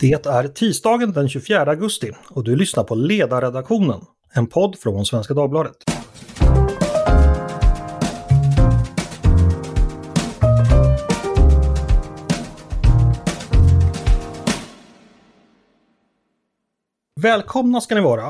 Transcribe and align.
Det 0.00 0.26
är 0.26 0.48
tisdagen 0.48 1.12
den 1.12 1.28
24 1.28 1.60
augusti 1.60 2.10
och 2.28 2.44
du 2.44 2.56
lyssnar 2.56 2.84
på 2.84 2.94
Ledarredaktionen, 2.94 4.00
en 4.32 4.46
podd 4.46 4.78
från 4.78 5.06
Svenska 5.06 5.34
Dagbladet. 5.34 5.76
Välkomna 17.20 17.80
ska 17.80 17.94
ni 17.94 18.00
vara! 18.00 18.26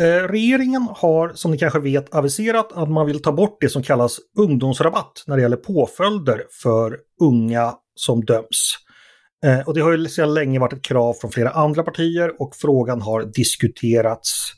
Eh, 0.00 0.28
regeringen 0.28 0.88
har 0.90 1.32
som 1.34 1.50
ni 1.50 1.58
kanske 1.58 1.78
vet 1.78 2.14
aviserat 2.14 2.72
att 2.72 2.90
man 2.90 3.06
vill 3.06 3.22
ta 3.22 3.32
bort 3.32 3.56
det 3.60 3.68
som 3.68 3.82
kallas 3.82 4.18
ungdomsrabatt 4.38 5.24
när 5.26 5.36
det 5.36 5.42
gäller 5.42 5.56
påföljder 5.56 6.44
för 6.62 6.98
unga 7.20 7.74
som 7.94 8.24
döms. 8.24 8.83
Eh, 9.44 9.60
och 9.60 9.74
det 9.74 9.80
har 9.80 9.92
ju 9.92 10.08
sedan 10.08 10.34
länge 10.34 10.58
varit 10.58 10.72
ett 10.72 10.82
krav 10.82 11.14
från 11.14 11.30
flera 11.30 11.50
andra 11.50 11.82
partier 11.82 12.42
och 12.42 12.56
frågan 12.56 13.00
har 13.00 13.22
diskuterats 13.22 14.52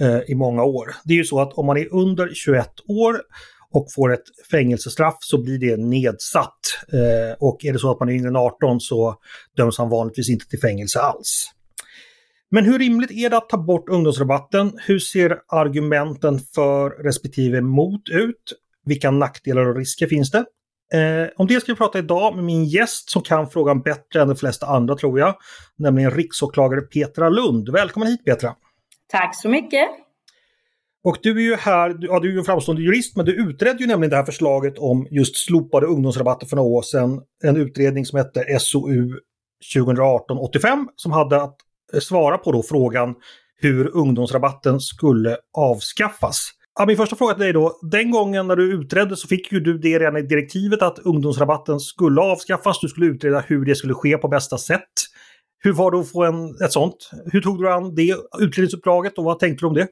eh, 0.00 0.20
i 0.30 0.34
många 0.34 0.64
år. 0.64 0.94
Det 1.04 1.12
är 1.12 1.18
ju 1.18 1.24
så 1.24 1.40
att 1.40 1.52
om 1.52 1.66
man 1.66 1.76
är 1.76 1.94
under 1.94 2.30
21 2.34 2.68
år 2.88 3.20
och 3.72 3.86
får 3.94 4.12
ett 4.12 4.24
fängelsestraff 4.50 5.16
så 5.20 5.42
blir 5.42 5.58
det 5.58 5.76
nedsatt. 5.76 6.60
Eh, 6.92 7.36
och 7.38 7.64
är 7.64 7.72
det 7.72 7.78
så 7.78 7.90
att 7.90 8.00
man 8.00 8.08
är 8.08 8.12
yngre 8.12 8.28
än 8.28 8.36
18 8.36 8.80
så 8.80 9.16
döms 9.56 9.78
man 9.78 9.88
vanligtvis 9.88 10.30
inte 10.30 10.48
till 10.48 10.60
fängelse 10.60 11.00
alls. 11.00 11.50
Men 12.50 12.64
hur 12.64 12.78
rimligt 12.78 13.10
är 13.10 13.30
det 13.30 13.36
att 13.36 13.48
ta 13.48 13.56
bort 13.56 13.88
ungdomsrabatten? 13.88 14.72
Hur 14.86 14.98
ser 14.98 15.38
argumenten 15.48 16.40
för 16.54 16.90
respektive 16.90 17.60
mot 17.60 18.08
ut? 18.08 18.52
Vilka 18.84 19.10
nackdelar 19.10 19.68
och 19.68 19.76
risker 19.76 20.06
finns 20.06 20.30
det? 20.30 20.44
Eh, 20.92 21.28
om 21.36 21.46
det 21.46 21.60
ska 21.60 21.72
vi 21.72 21.76
prata 21.76 21.98
idag 21.98 22.34
med 22.34 22.44
min 22.44 22.64
gäst 22.64 23.10
som 23.10 23.22
kan 23.22 23.50
frågan 23.50 23.80
bättre 23.80 24.22
än 24.22 24.28
de 24.28 24.36
flesta 24.36 24.66
andra 24.66 24.96
tror 24.96 25.18
jag. 25.18 25.34
Nämligen 25.76 26.10
riksåklagare 26.10 26.80
Petra 26.80 27.28
Lund. 27.28 27.68
Välkommen 27.68 28.08
hit 28.08 28.24
Petra! 28.24 28.54
Tack 29.08 29.36
så 29.36 29.48
mycket! 29.48 29.88
Och 31.04 31.18
du 31.22 31.30
är 31.30 31.42
ju 31.42 31.56
här, 31.56 31.96
ja, 32.00 32.20
du 32.20 32.28
är 32.28 32.32
ju 32.32 32.38
en 32.38 32.44
framstående 32.44 32.82
jurist, 32.82 33.16
men 33.16 33.26
du 33.26 33.32
utredde 33.32 33.80
ju 33.80 33.86
nämligen 33.86 34.10
det 34.10 34.16
här 34.16 34.24
förslaget 34.24 34.78
om 34.78 35.06
just 35.10 35.36
slopade 35.36 35.86
ungdomsrabatter 35.86 36.46
för 36.46 36.56
några 36.56 36.68
år 36.68 36.82
sedan. 36.82 37.20
En 37.44 37.56
utredning 37.56 38.06
som 38.06 38.18
hette 38.18 38.58
SOU 38.60 39.18
2018-85 39.76 40.86
som 40.96 41.12
hade 41.12 41.42
att 41.42 41.56
eh, 41.94 42.00
svara 42.00 42.38
på 42.38 42.52
då 42.52 42.62
frågan 42.62 43.14
hur 43.56 43.96
ungdomsrabatten 43.96 44.80
skulle 44.80 45.36
avskaffas. 45.58 46.50
Ja, 46.78 46.86
min 46.86 46.96
första 46.96 47.16
fråga 47.16 47.34
till 47.34 47.42
dig 47.42 47.52
då. 47.52 47.78
Den 47.82 48.10
gången 48.10 48.46
när 48.46 48.56
du 48.56 48.72
utredde 48.72 49.16
så 49.16 49.28
fick 49.28 49.52
ju 49.52 49.60
du 49.60 49.78
det 49.78 49.98
redan 49.98 50.16
i 50.16 50.22
direktivet 50.22 50.82
att 50.82 50.98
ungdomsrabatten 50.98 51.80
skulle 51.80 52.20
avskaffas. 52.20 52.80
Du 52.80 52.88
skulle 52.88 53.06
utreda 53.06 53.40
hur 53.40 53.64
det 53.64 53.74
skulle 53.74 53.94
ske 53.94 54.18
på 54.18 54.28
bästa 54.28 54.58
sätt. 54.58 54.92
Hur 55.64 55.72
var 55.72 55.90
det 55.90 56.00
att 56.00 56.12
få 56.12 56.24
en, 56.24 56.64
ett 56.64 56.72
sånt? 56.72 57.10
Hur 57.32 57.40
tog 57.40 57.62
du 57.62 57.72
an 57.72 57.94
det 57.94 58.14
utredningsuppdraget 58.40 59.18
och 59.18 59.24
vad 59.24 59.38
tänkte 59.38 59.64
du 59.64 59.68
om 59.68 59.74
det? 59.74 59.88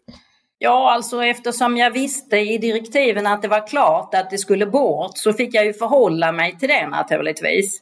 Ja, 0.58 0.92
alltså 0.95 1.25
eftersom 1.25 1.77
jag 1.77 1.91
visste 1.91 2.36
i 2.36 2.58
direktiven 2.58 3.27
att 3.27 3.42
det 3.42 3.48
var 3.48 3.67
klart 3.67 4.14
att 4.14 4.31
det 4.31 4.39
skulle 4.39 4.67
bort 4.67 5.12
så 5.14 5.33
fick 5.33 5.55
jag 5.55 5.67
ju 5.67 5.73
förhålla 5.73 6.33
mig 6.33 6.58
till 6.58 6.69
det 6.69 6.89
naturligtvis. 6.89 7.81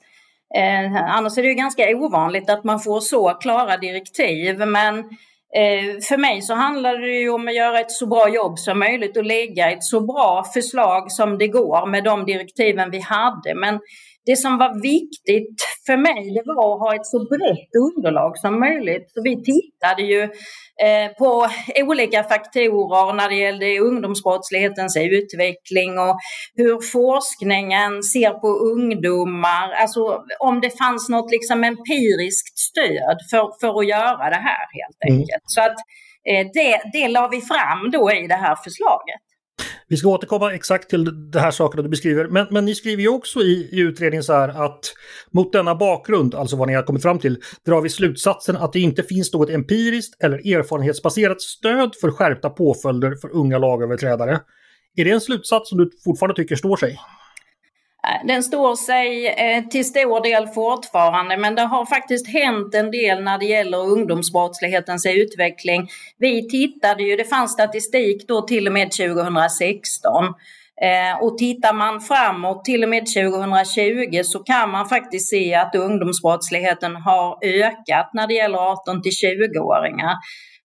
Eh, 0.54 1.16
annars 1.16 1.38
är 1.38 1.42
det 1.42 1.48
ju 1.48 1.54
ganska 1.54 1.96
ovanligt 1.96 2.50
att 2.50 2.64
man 2.64 2.80
får 2.80 3.00
så 3.00 3.28
klara 3.28 3.76
direktiv 3.76 4.58
men 4.58 5.04
Eh, 5.54 6.00
för 6.08 6.16
mig 6.16 6.42
så 6.42 6.54
handlar 6.54 6.98
det 6.98 7.20
ju 7.20 7.30
om 7.30 7.48
att 7.48 7.54
göra 7.54 7.80
ett 7.80 7.90
så 7.90 8.06
bra 8.06 8.28
jobb 8.28 8.58
som 8.58 8.78
möjligt 8.78 9.16
och 9.16 9.24
lägga 9.24 9.70
ett 9.70 9.84
så 9.84 10.00
bra 10.00 10.44
förslag 10.54 11.12
som 11.12 11.38
det 11.38 11.48
går 11.48 11.86
med 11.86 12.04
de 12.04 12.24
direktiven 12.24 12.90
vi 12.90 13.00
hade. 13.00 13.54
Men 13.54 13.80
det 14.28 14.36
som 14.36 14.58
var 14.58 14.72
viktigt 14.82 15.56
för 15.86 15.96
mig 15.96 16.22
det 16.34 16.42
var 16.46 16.74
att 16.74 16.80
ha 16.84 16.94
ett 16.94 17.06
så 17.06 17.18
brett 17.34 17.72
underlag 17.86 18.32
som 18.38 18.60
möjligt. 18.60 19.06
Så 19.14 19.22
vi 19.28 19.34
tittade 19.52 20.02
ju 20.02 20.22
eh, 20.86 21.08
på 21.18 21.30
olika 21.86 22.20
faktorer 22.32 23.12
när 23.12 23.28
det 23.28 23.34
gällde 23.34 23.78
ungdomsbrottslighetens 23.78 24.96
utveckling 24.96 25.90
och 25.98 26.14
hur 26.60 26.76
forskningen 26.92 28.02
ser 28.02 28.32
på 28.42 28.48
ungdomar. 28.72 29.66
Alltså 29.82 30.02
om 30.38 30.60
det 30.60 30.78
fanns 30.78 31.08
något 31.08 31.30
liksom 31.30 31.64
empiriskt 31.64 32.58
stöd 32.68 33.18
för, 33.30 33.44
för 33.60 33.80
att 33.80 33.88
göra 33.96 34.24
det 34.34 34.42
här 34.50 34.64
helt 34.78 35.00
mm. 35.04 35.14
enkelt. 35.14 35.46
Mm. 35.46 35.54
Så 35.54 35.60
att 35.66 35.78
eh, 36.30 36.44
det, 36.56 36.70
det 36.92 37.08
la 37.08 37.28
vi 37.28 37.40
fram 37.40 37.90
då 37.90 38.12
i 38.12 38.26
det 38.26 38.40
här 38.44 38.56
förslaget. 38.64 39.27
Vi 39.88 39.96
ska 39.96 40.08
återkomma 40.08 40.52
exakt 40.52 40.90
till 40.90 41.30
de 41.30 41.38
här 41.38 41.50
sakerna 41.50 41.82
du 41.82 41.88
beskriver. 41.88 42.28
Men, 42.28 42.46
men 42.50 42.64
ni 42.64 42.74
skriver 42.74 43.02
ju 43.02 43.08
också 43.08 43.40
i, 43.40 43.68
i 43.72 43.80
utredningen 43.80 44.24
så 44.24 44.32
här 44.32 44.48
att 44.48 44.80
mot 45.30 45.52
denna 45.52 45.74
bakgrund, 45.74 46.34
alltså 46.34 46.56
vad 46.56 46.68
ni 46.68 46.74
har 46.74 46.82
kommit 46.82 47.02
fram 47.02 47.18
till, 47.18 47.42
drar 47.66 47.80
vi 47.80 47.88
slutsatsen 47.88 48.56
att 48.56 48.72
det 48.72 48.80
inte 48.80 49.02
finns 49.02 49.32
något 49.32 49.50
empiriskt 49.50 50.22
eller 50.22 50.54
erfarenhetsbaserat 50.54 51.40
stöd 51.40 51.94
för 52.00 52.10
skärpta 52.10 52.50
påföljder 52.50 53.14
för 53.14 53.36
unga 53.36 53.58
lagöverträdare. 53.58 54.40
Är 54.96 55.04
det 55.04 55.10
en 55.10 55.20
slutsats 55.20 55.68
som 55.68 55.78
du 55.78 55.90
fortfarande 56.04 56.36
tycker 56.36 56.56
står 56.56 56.76
sig? 56.76 56.98
Den 58.24 58.42
står 58.42 58.76
sig 58.76 59.26
eh, 59.26 59.64
till 59.64 59.84
stor 59.84 60.22
del 60.22 60.46
fortfarande 60.46 61.36
men 61.36 61.54
det 61.54 61.62
har 61.62 61.86
faktiskt 61.86 62.28
hänt 62.28 62.74
en 62.74 62.90
del 62.90 63.22
när 63.22 63.38
det 63.38 63.46
gäller 63.46 63.78
ungdomsbrottslighetens 63.78 65.06
utveckling. 65.06 65.88
Vi 66.18 66.48
tittade 66.48 67.02
ju, 67.02 67.16
det 67.16 67.24
fanns 67.24 67.52
statistik 67.52 68.28
då 68.28 68.42
till 68.42 68.66
och 68.66 68.72
med 68.72 68.90
2016 68.90 70.24
eh, 70.24 71.22
och 71.22 71.38
tittar 71.38 71.72
man 71.72 72.00
framåt 72.00 72.64
till 72.64 72.82
och 72.82 72.88
med 72.88 73.06
2020 73.06 74.20
så 74.24 74.38
kan 74.38 74.70
man 74.70 74.88
faktiskt 74.88 75.30
se 75.30 75.54
att 75.54 75.74
ungdomsbrottsligheten 75.74 76.96
har 76.96 77.38
ökat 77.42 78.10
när 78.12 78.26
det 78.26 78.34
gäller 78.34 78.58
18 78.58 79.02
till 79.02 79.12
20-åringar. 79.12 80.14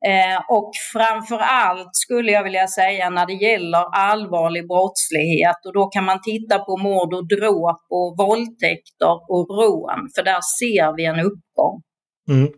Eh, 0.07 0.41
och 0.49 0.71
framför 0.93 1.37
allt 1.37 1.89
skulle 1.95 2.31
jag 2.31 2.43
vilja 2.43 2.67
säga 2.67 3.09
när 3.09 3.25
det 3.25 3.33
gäller 3.33 3.85
allvarlig 3.95 4.67
brottslighet 4.67 5.65
och 5.65 5.73
då 5.73 5.85
kan 5.85 6.03
man 6.03 6.21
titta 6.21 6.59
på 6.59 6.77
mord 6.77 7.13
och 7.13 7.27
dråp 7.27 7.81
och 7.89 8.15
våldtäkter 8.17 9.13
och 9.33 9.47
rån 9.59 10.09
för 10.15 10.23
där 10.23 10.39
ser 10.59 10.95
vi 10.95 11.05
en 11.05 11.19
uppgång. 11.19 11.81
Mm. 12.29 12.49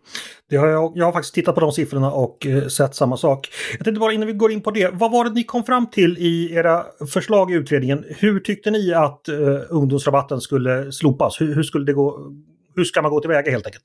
Det 0.50 0.56
har 0.56 0.66
jag, 0.66 0.92
jag 0.94 1.04
har 1.04 1.12
faktiskt 1.12 1.34
tittat 1.34 1.54
på 1.54 1.60
de 1.60 1.72
siffrorna 1.72 2.12
och 2.12 2.46
eh, 2.46 2.66
sett 2.66 2.94
samma 2.94 3.16
sak. 3.16 3.48
Jag 3.70 3.84
tänkte 3.84 4.00
bara 4.00 4.12
innan 4.12 4.26
vi 4.26 4.32
går 4.32 4.52
in 4.52 4.62
på 4.62 4.70
det, 4.70 4.90
vad 4.92 5.12
var 5.12 5.24
det 5.24 5.30
ni 5.30 5.44
kom 5.44 5.64
fram 5.64 5.86
till 5.86 6.18
i 6.18 6.54
era 6.54 6.84
förslag 7.12 7.50
i 7.50 7.54
utredningen? 7.54 8.04
Hur 8.08 8.40
tyckte 8.40 8.70
ni 8.70 8.94
att 8.94 9.28
eh, 9.28 9.36
ungdomsrabatten 9.68 10.40
skulle 10.40 10.92
slopas? 10.92 11.40
Hur, 11.40 11.54
hur, 11.54 11.62
skulle 11.62 11.84
det 11.84 11.92
gå? 11.92 12.32
Hur 12.76 12.84
ska 12.84 13.02
man 13.02 13.10
gå 13.10 13.20
tillväga 13.20 13.50
helt 13.50 13.66
enkelt? 13.66 13.84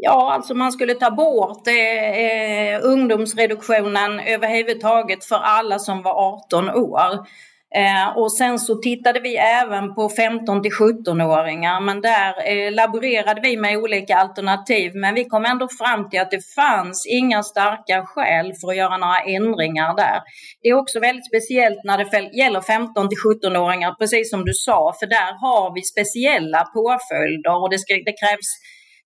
Ja, 0.00 0.32
alltså 0.32 0.54
man 0.54 0.72
skulle 0.72 0.94
ta 0.94 1.10
bort 1.10 1.66
eh, 1.66 1.74
eh, 1.74 2.67
ungdomsreduktionen 2.88 4.20
överhuvudtaget 4.20 5.24
för 5.24 5.36
alla 5.36 5.78
som 5.78 6.02
var 6.02 6.12
18 6.12 6.70
år. 6.70 7.26
Eh, 7.74 8.16
och 8.16 8.32
sen 8.32 8.58
så 8.58 8.74
tittade 8.74 9.20
vi 9.20 9.36
även 9.36 9.94
på 9.94 10.08
15 10.08 10.62
till 10.62 10.72
17-åringar 10.72 11.80
men 11.80 12.00
där 12.00 12.34
eh, 12.50 12.72
laborerade 12.72 13.40
vi 13.40 13.56
med 13.56 13.76
olika 13.76 14.16
alternativ 14.16 14.92
men 14.94 15.14
vi 15.14 15.24
kom 15.24 15.44
ändå 15.44 15.68
fram 15.78 16.10
till 16.10 16.20
att 16.20 16.30
det 16.30 16.54
fanns 16.54 17.06
inga 17.06 17.42
starka 17.42 18.06
skäl 18.06 18.52
för 18.60 18.68
att 18.68 18.76
göra 18.76 18.96
några 18.96 19.20
ändringar 19.20 19.96
där. 19.96 20.20
Det 20.62 20.68
är 20.68 20.74
också 20.74 21.00
väldigt 21.00 21.26
speciellt 21.26 21.84
när 21.84 21.98
det 21.98 22.38
gäller 22.38 22.60
15 22.60 23.08
till 23.08 23.18
17-åringar 23.18 23.94
precis 23.98 24.30
som 24.30 24.44
du 24.44 24.52
sa 24.54 24.94
för 25.00 25.06
där 25.06 25.32
har 25.44 25.74
vi 25.74 25.82
speciella 25.82 26.64
påföljder 26.64 27.62
och 27.62 27.70
det, 27.70 27.78
ska, 27.78 27.94
det 27.94 28.16
krävs 28.22 28.50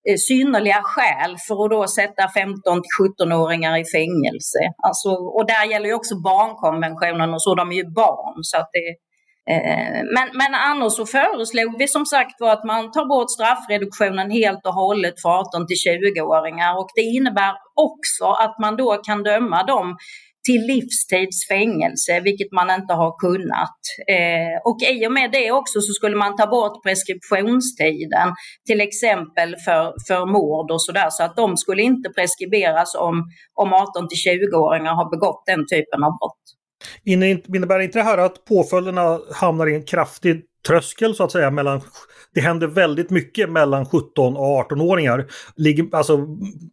Eh, 0.09 0.17
synnerliga 0.17 0.81
skäl 0.83 1.37
för 1.47 1.65
att 1.65 1.71
då 1.71 1.87
sätta 1.87 2.29
15 2.29 2.81
17-åringar 2.99 3.77
i 3.77 3.85
fängelse. 3.85 4.59
Alltså, 4.87 5.09
och 5.09 5.47
där 5.47 5.65
gäller 5.71 5.87
ju 5.89 5.93
också 5.93 6.15
barnkonventionen 6.15 7.33
och 7.33 7.43
så, 7.43 7.55
de 7.55 7.71
är 7.71 7.75
ju 7.75 7.89
barn. 7.89 8.37
Så 8.41 8.57
att 8.57 8.69
det, 8.73 8.89
eh, 9.53 10.03
men, 10.15 10.27
men 10.33 10.53
annars 10.55 10.93
så 10.93 11.05
föreslog 11.05 11.77
vi 11.77 11.87
som 11.87 12.05
sagt 12.05 12.41
var 12.41 12.51
att 12.53 12.63
man 12.63 12.91
tar 12.91 13.05
bort 13.05 13.31
straffreduktionen 13.31 14.31
helt 14.31 14.65
och 14.65 14.73
hållet 14.73 15.21
för 15.21 15.29
18 15.29 15.67
20-åringar 15.85 16.77
och 16.79 16.89
det 16.95 17.01
innebär 17.01 17.53
också 17.75 18.25
att 18.25 18.55
man 18.59 18.75
då 18.75 18.97
kan 18.97 19.23
döma 19.23 19.63
dem 19.63 19.97
till 20.47 20.61
livstidsfängelse, 20.61 22.19
vilket 22.19 22.51
man 22.51 22.69
inte 22.69 22.93
har 22.93 23.11
kunnat. 23.19 23.79
Eh, 24.07 24.55
och 24.63 24.77
i 24.93 25.07
och 25.07 25.11
med 25.11 25.31
det 25.31 25.51
också 25.51 25.81
så 25.81 25.93
skulle 25.93 26.15
man 26.15 26.35
ta 26.37 26.47
bort 26.47 26.83
preskriptionstiden, 26.83 28.27
till 28.67 28.81
exempel 28.81 29.55
för, 29.65 29.93
för 30.07 30.25
mord 30.25 30.71
och 30.71 30.83
sådär, 30.83 31.09
så 31.09 31.23
att 31.23 31.35
de 31.35 31.57
skulle 31.57 31.81
inte 31.81 32.09
preskriberas 32.09 32.95
om, 32.95 33.15
om 33.53 33.73
18 33.73 34.07
till 34.09 34.31
20-åringar 34.31 34.93
har 34.93 35.09
begått 35.09 35.43
den 35.45 35.65
typen 35.67 36.03
av 36.03 36.11
brott. 36.19 36.43
Innebär 37.05 37.79
inte 37.79 37.99
det 37.99 38.03
här 38.03 38.17
att 38.17 38.45
påföljderna 38.45 39.19
hamnar 39.33 39.67
i 39.67 39.75
en 39.75 39.85
kraftig 39.85 40.41
tröskel 40.67 41.15
så 41.15 41.23
att 41.23 41.31
säga 41.31 41.51
mellan 41.51 41.81
det 42.33 42.41
händer 42.41 42.67
väldigt 42.67 43.09
mycket 43.09 43.49
mellan 43.49 43.85
17 43.85 44.37
och 44.37 44.71
18-åringar. 44.71 45.25
Alltså 45.91 46.27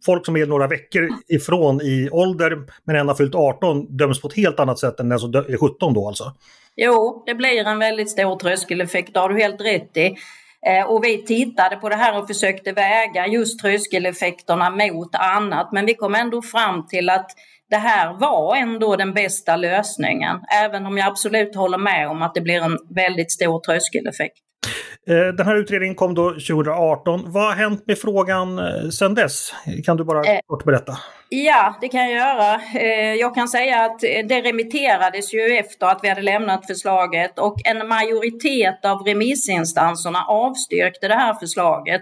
folk 0.05 0.25
som 0.25 0.37
är 0.37 0.45
några 0.45 0.67
veckor 0.67 1.09
ifrån 1.27 1.81
i 1.81 2.09
ålder 2.11 2.57
men 2.83 2.95
än 2.95 3.07
har 3.07 3.15
fyllt 3.15 3.35
18 3.35 3.97
döms 3.97 4.21
på 4.21 4.27
ett 4.27 4.35
helt 4.35 4.59
annat 4.59 4.79
sätt 4.79 4.99
än 4.99 5.09
den 5.09 5.19
som 5.19 5.33
är 5.33 5.57
17 5.57 5.93
då 5.93 6.07
alltså. 6.07 6.33
Jo, 6.75 7.23
det 7.25 7.35
blir 7.35 7.67
en 7.67 7.79
väldigt 7.79 8.09
stor 8.09 8.35
tröskeleffekt, 8.35 9.13
det 9.13 9.19
har 9.19 9.29
du 9.29 9.39
helt 9.39 9.61
rätt 9.61 9.97
i. 9.97 10.15
Eh, 10.67 10.85
och 10.85 11.03
vi 11.03 11.25
tittade 11.25 11.75
på 11.75 11.89
det 11.89 11.95
här 11.95 12.21
och 12.21 12.27
försökte 12.27 12.71
väga 12.71 13.27
just 13.27 13.59
tröskeleffekterna 13.59 14.69
mot 14.69 15.15
annat 15.15 15.69
men 15.71 15.85
vi 15.85 15.93
kom 15.93 16.15
ändå 16.15 16.41
fram 16.41 16.87
till 16.87 17.09
att 17.09 17.31
det 17.71 17.77
här 17.77 18.13
var 18.13 18.55
ändå 18.55 18.95
den 18.95 19.13
bästa 19.13 19.55
lösningen. 19.55 20.39
Även 20.63 20.85
om 20.85 20.97
jag 20.97 21.07
absolut 21.07 21.55
håller 21.55 21.77
med 21.77 22.09
om 22.09 22.21
att 22.21 22.33
det 22.35 22.41
blir 22.41 22.61
en 22.61 22.77
väldigt 22.95 23.31
stor 23.31 23.59
tröskeleffekt. 23.59 24.37
Eh, 25.07 25.35
den 25.37 25.45
här 25.45 25.55
utredningen 25.55 25.95
kom 25.95 26.15
då 26.15 26.29
2018. 26.29 27.31
Vad 27.31 27.43
har 27.43 27.51
hänt 27.51 27.83
med 27.87 27.97
frågan 27.97 28.59
eh, 28.59 28.89
sedan 28.89 29.15
dess? 29.15 29.53
Kan 29.85 29.97
du 29.97 30.03
bara 30.03 30.23
kort 30.47 30.63
berätta? 30.65 30.97
Ja, 31.29 31.77
det 31.81 31.87
kan 31.87 32.01
jag 32.01 32.11
göra. 32.11 32.61
Jag 33.15 33.35
kan 33.35 33.47
säga 33.47 33.85
att 33.85 33.99
det 33.99 34.41
remitterades 34.41 35.33
ju 35.33 35.57
efter 35.57 35.87
att 35.87 35.99
vi 36.03 36.09
hade 36.09 36.21
lämnat 36.21 36.67
förslaget 36.67 37.39
och 37.39 37.55
en 37.65 37.87
majoritet 37.87 38.85
av 38.85 38.97
remissinstanserna 39.05 40.25
avstyrkte 40.27 41.07
det 41.07 41.15
här 41.15 41.33
förslaget 41.33 42.01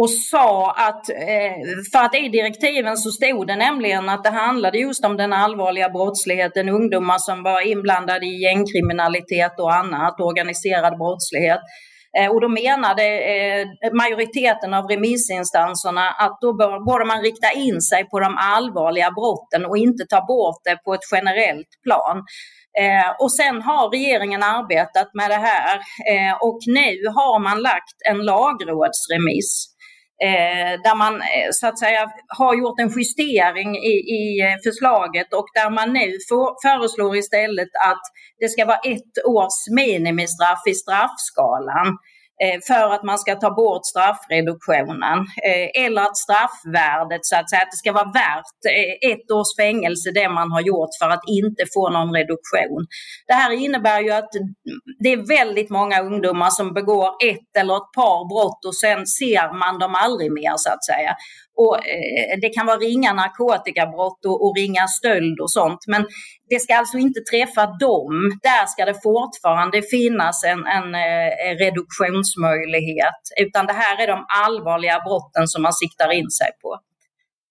och 0.00 0.10
sa 0.10 0.70
att, 0.70 1.08
eh, 1.10 1.56
för 1.92 2.04
att 2.04 2.14
i 2.14 2.28
direktiven 2.28 2.96
så 2.96 3.10
stod 3.10 3.46
det 3.46 3.56
nämligen 3.56 4.08
att 4.08 4.24
det 4.24 4.30
handlade 4.30 4.78
just 4.78 5.04
om 5.04 5.16
den 5.16 5.32
allvarliga 5.32 5.88
brottsligheten, 5.88 6.68
ungdomar 6.68 7.18
som 7.18 7.42
var 7.42 7.66
inblandade 7.66 8.26
i 8.26 8.42
gängkriminalitet 8.42 9.54
och 9.60 9.74
annat, 9.74 10.20
organiserad 10.20 10.98
brottslighet. 10.98 11.60
Eh, 12.18 12.30
och 12.32 12.40
då 12.40 12.48
menade 12.48 13.04
eh, 13.32 13.66
majoriteten 13.92 14.74
av 14.74 14.84
remissinstanserna 14.84 16.06
att 16.10 16.36
då 16.40 16.52
borde 16.86 17.04
man 17.04 17.22
rikta 17.22 17.50
in 17.52 17.80
sig 17.80 18.04
på 18.10 18.20
de 18.20 18.36
allvarliga 18.56 19.10
brotten 19.10 19.66
och 19.70 19.78
inte 19.78 20.04
ta 20.10 20.20
bort 20.26 20.60
det 20.64 20.76
på 20.84 20.94
ett 20.94 21.06
generellt 21.12 21.72
plan. 21.84 22.16
Eh, 22.82 23.10
och 23.18 23.32
sen 23.32 23.62
har 23.62 23.90
regeringen 23.90 24.42
arbetat 24.42 25.08
med 25.14 25.30
det 25.30 25.42
här 25.50 25.74
eh, 26.12 26.34
och 26.46 26.60
nu 26.66 26.90
har 27.18 27.40
man 27.42 27.62
lagt 27.62 27.96
en 28.10 28.18
lagrådsremiss 28.24 29.77
eh, 30.24 30.72
där 30.84 30.96
man 30.96 31.14
eh, 31.14 31.48
så 31.50 31.66
att 31.66 31.78
säga 31.78 32.10
har 32.28 32.54
gjort 32.54 32.80
en 32.80 32.92
justering 32.96 33.76
i, 33.76 33.94
i 34.20 34.40
eh, 34.40 34.56
förslaget 34.64 35.34
och 35.34 35.48
där 35.54 35.70
man 35.70 35.92
nu 35.92 36.18
får, 36.28 36.46
föreslår 36.66 37.16
istället 37.16 37.72
att 37.90 38.02
det 38.40 38.48
ska 38.48 38.64
vara 38.64 38.80
ett 38.94 39.14
års 39.26 39.58
minimistraff 39.70 40.62
i 40.66 40.74
straffskalan. 40.74 41.98
Eh, 42.44 42.58
för 42.66 42.94
att 42.94 43.02
man 43.02 43.18
ska 43.18 43.34
ta 43.34 43.50
bort 43.50 43.86
straffreduktionen. 43.86 45.18
Eh, 45.48 45.84
eller 45.84 46.02
att 46.02 46.16
straffvärdet, 46.16 47.20
så 47.22 47.36
att 47.36 47.50
säga, 47.50 47.62
att 47.62 47.70
det 47.70 47.76
ska 47.76 47.92
vara 47.92 48.12
värt 48.24 48.58
eh, 48.76 49.10
ett 49.10 49.30
års 49.30 49.56
fängelse 49.60 50.10
det 50.10 50.28
man 50.28 50.52
har 50.52 50.60
gjort 50.60 50.92
för 51.00 51.08
att 51.08 51.24
inte 51.26 51.62
få 51.74 51.90
någon 51.90 52.14
reduktion. 52.14 52.86
Det 53.26 53.34
här 53.34 53.50
innebär 53.50 54.00
ju 54.00 54.10
att 54.10 54.32
det 55.02 55.12
är 55.12 55.38
väldigt 55.38 55.70
många 55.70 56.02
ungdomar 56.02 56.50
som 56.50 56.74
begår 56.74 57.08
ett 57.30 57.50
eller 57.58 57.76
ett 57.76 57.92
par 58.00 58.18
brott 58.32 58.64
och 58.68 58.76
sen 58.76 59.06
ser 59.06 59.58
man 59.58 59.78
dem 59.78 59.94
aldrig 59.94 60.32
mer 60.32 60.54
så 60.56 60.70
att 60.70 60.84
säga. 60.84 61.12
Och, 61.62 61.76
eh, 61.76 62.38
det 62.42 62.48
kan 62.48 62.66
vara 62.66 62.76
ringa 62.76 63.12
narkotikabrott 63.12 64.20
och, 64.26 64.44
och 64.44 64.56
ringa 64.56 64.84
stöld 64.98 65.40
och 65.40 65.50
sånt. 65.50 65.80
Men 65.86 66.06
det 66.50 66.60
ska 66.60 66.76
alltså 66.76 66.98
inte 66.98 67.20
träffa 67.20 67.66
dem. 67.66 68.38
Där 68.42 68.66
ska 68.66 68.84
det 68.84 69.02
fortfarande 69.02 69.82
finnas 69.82 70.44
en, 70.44 70.66
en, 70.66 70.84
en 70.84 70.94
eh, 70.94 71.56
reduktionsmöjlighet. 71.64 73.22
Utan 73.40 73.66
det 73.66 73.72
här 73.72 74.02
är 74.02 74.06
de 74.06 74.24
allvarliga 74.44 75.00
brotten 75.06 75.48
som 75.48 75.62
man 75.62 75.72
siktar 75.72 76.12
in 76.12 76.30
sig 76.30 76.50
på. 76.62 76.70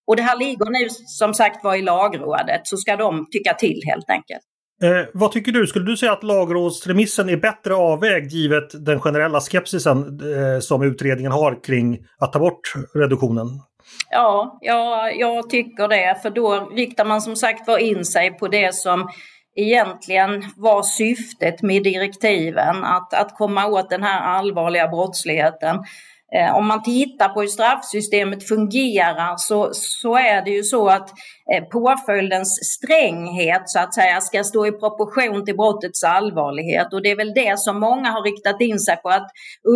Och 0.08 0.16
det 0.16 0.24
här 0.24 0.38
ligger 0.38 0.66
nu 0.66 0.90
som 0.90 1.34
sagt 1.34 1.64
var 1.64 1.76
i 1.76 1.82
lagrådet, 1.82 2.62
så 2.64 2.78
ska 2.78 2.96
de 2.96 3.28
tycka 3.32 3.54
till 3.54 3.82
helt 3.86 4.10
enkelt. 4.10 4.44
Eh, 4.84 5.06
vad 5.14 5.32
tycker 5.32 5.52
du? 5.52 5.68
Skulle 5.68 5.86
du 5.86 5.98
säga 5.98 6.12
att 6.12 6.24
lagrådsremissen 6.24 7.30
är 7.30 7.38
bättre 7.38 7.76
avvägd 7.76 8.32
givet 8.32 8.86
den 8.86 9.00
generella 9.00 9.40
skepsisen 9.40 9.98
eh, 9.98 10.60
som 10.60 10.84
utredningen 10.84 11.32
har 11.32 11.64
kring 11.64 12.00
att 12.20 12.34
ta 12.34 12.40
bort 12.40 12.74
reduktionen? 12.94 13.48
Ja, 14.10 14.58
ja, 14.62 15.12
jag 15.12 15.50
tycker 15.50 15.88
det. 15.88 16.18
För 16.22 16.30
då 16.30 16.70
riktar 16.76 17.06
man 17.06 17.22
som 17.22 17.36
sagt 17.36 17.68
var 17.68 17.78
in 17.78 18.06
sig 18.06 18.38
på 18.38 18.48
det 18.48 18.76
som 18.76 19.10
egentligen 19.56 20.44
var 20.56 20.84
syftet 20.84 21.62
med 21.62 21.84
direktiven. 21.84 22.84
Att, 22.84 23.14
att 23.14 23.36
komma 23.36 23.68
åt 23.68 23.90
den 23.90 24.04
här 24.04 24.22
allvarliga 24.22 24.88
brottsligheten. 24.88 25.78
Eh, 26.36 26.56
om 26.56 26.68
man 26.68 26.84
tittar 26.84 27.30
på 27.30 27.42
hur 27.42 27.48
straffsystemet 27.48 28.48
fungerar 28.48 29.36
så, 29.38 29.70
så 29.74 30.16
är 30.16 30.42
det 30.46 30.52
ju 30.52 30.64
så 30.64 30.88
att 30.90 31.10
eh, 31.54 31.64
påföljdens 31.64 32.60
stränghet 32.76 33.62
så 33.66 33.80
att 33.80 33.94
säga 33.94 34.22
ska 34.22 34.44
stå 34.44 34.68
i 34.68 34.72
proportion 34.72 35.46
till 35.46 35.56
brottets 35.56 36.04
allvarlighet. 36.04 36.94
Och 36.94 37.02
det 37.02 37.12
är 37.12 37.16
väl 37.16 37.34
det 37.34 37.60
som 37.60 37.80
många 37.80 38.10
har 38.12 38.24
riktat 38.24 38.62
in 38.62 38.80
sig 38.80 38.98
på 38.98 39.10
att 39.10 39.28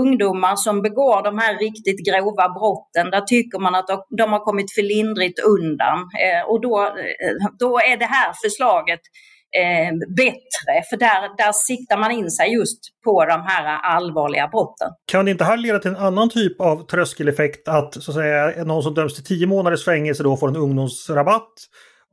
ungdomar 0.02 0.56
som 0.56 0.82
begår 0.82 1.24
de 1.24 1.38
här 1.38 1.58
riktigt 1.58 2.08
grova 2.08 2.50
brotten 2.50 3.12
där 3.12 3.22
tycker 3.22 3.60
man 3.60 3.76
att 3.76 3.88
de 4.18 4.32
har 4.32 4.40
kommit 4.40 4.74
för 4.74 4.82
lindrigt 4.82 5.40
undan. 5.40 5.98
Eh, 6.00 6.50
och 6.50 6.62
då, 6.62 6.96
då 7.60 7.80
är 7.80 7.98
det 7.98 8.06
här 8.06 8.34
förslaget 8.44 9.02
eh, 9.60 9.94
bättre. 10.16 10.84
För 10.90 10.98
där, 10.98 11.38
där 11.38 11.52
siktar 11.52 11.98
man 11.98 12.12
in 12.12 12.32
sig 12.32 12.54
just 12.54 12.80
på 13.04 13.26
de 13.26 13.42
här 13.42 13.80
allvarliga 13.84 14.48
brotten. 14.48 14.90
Kan 15.12 15.26
det 15.26 15.32
inte 15.32 15.44
här 15.44 15.58
leda 15.58 15.80
till 15.80 15.92
en 15.92 15.98
annan 15.98 16.30
typ 16.30 16.62
av 16.62 16.86
tröskeleffekt? 16.86 17.68
Att, 17.68 18.04
så 18.04 18.12
att 18.12 18.16
säga, 18.16 18.64
någon 18.64 18.84
som 18.84 18.94
döms 18.94 19.16
till 19.16 19.24
tio 19.24 19.48
månaders 19.48 19.86
fängelse 19.86 20.24
då 20.24 20.38
får 20.38 20.48
en 20.48 20.56
ungdomsrabatt 20.56 21.54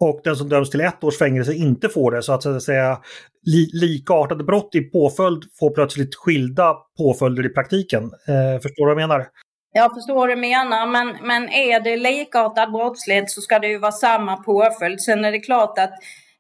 och 0.00 0.20
den 0.25 0.37
som 0.37 0.49
döms 0.49 0.70
till 0.70 0.81
ett 0.81 1.05
års 1.05 1.19
fängelse 1.19 1.55
inte 1.55 1.88
får 1.88 2.11
det. 2.11 2.23
Så 2.23 2.32
att, 2.32 2.43
så 2.43 2.56
att 2.56 2.62
säga 2.62 2.99
li, 3.46 3.70
likartade 3.73 4.44
brott 4.44 4.75
i 4.75 4.81
påföljd 4.81 5.43
får 5.61 5.70
plötsligt 5.75 6.14
skilda 6.14 6.75
påföljder 6.99 7.46
i 7.46 7.49
praktiken. 7.49 8.02
Eh, 8.05 8.61
förstår 8.62 8.87
du 8.87 8.94
vad 8.94 9.02
jag 9.02 9.08
menar? 9.08 9.26
Jag 9.73 9.94
förstår 9.94 10.14
vad 10.14 10.29
du 10.29 10.37
menar, 10.37 10.87
men, 10.87 11.17
men 11.23 11.49
är 11.49 11.81
det 11.81 11.96
likartad 11.96 12.73
brottslighet 12.73 13.31
så 13.31 13.41
ska 13.41 13.58
det 13.58 13.69
ju 13.69 13.79
vara 13.79 13.93
samma 13.93 14.37
påföljd. 14.37 15.00
Sen 15.00 15.25
är 15.25 15.32
det 15.32 15.38
klart 15.38 15.79
att 15.79 15.93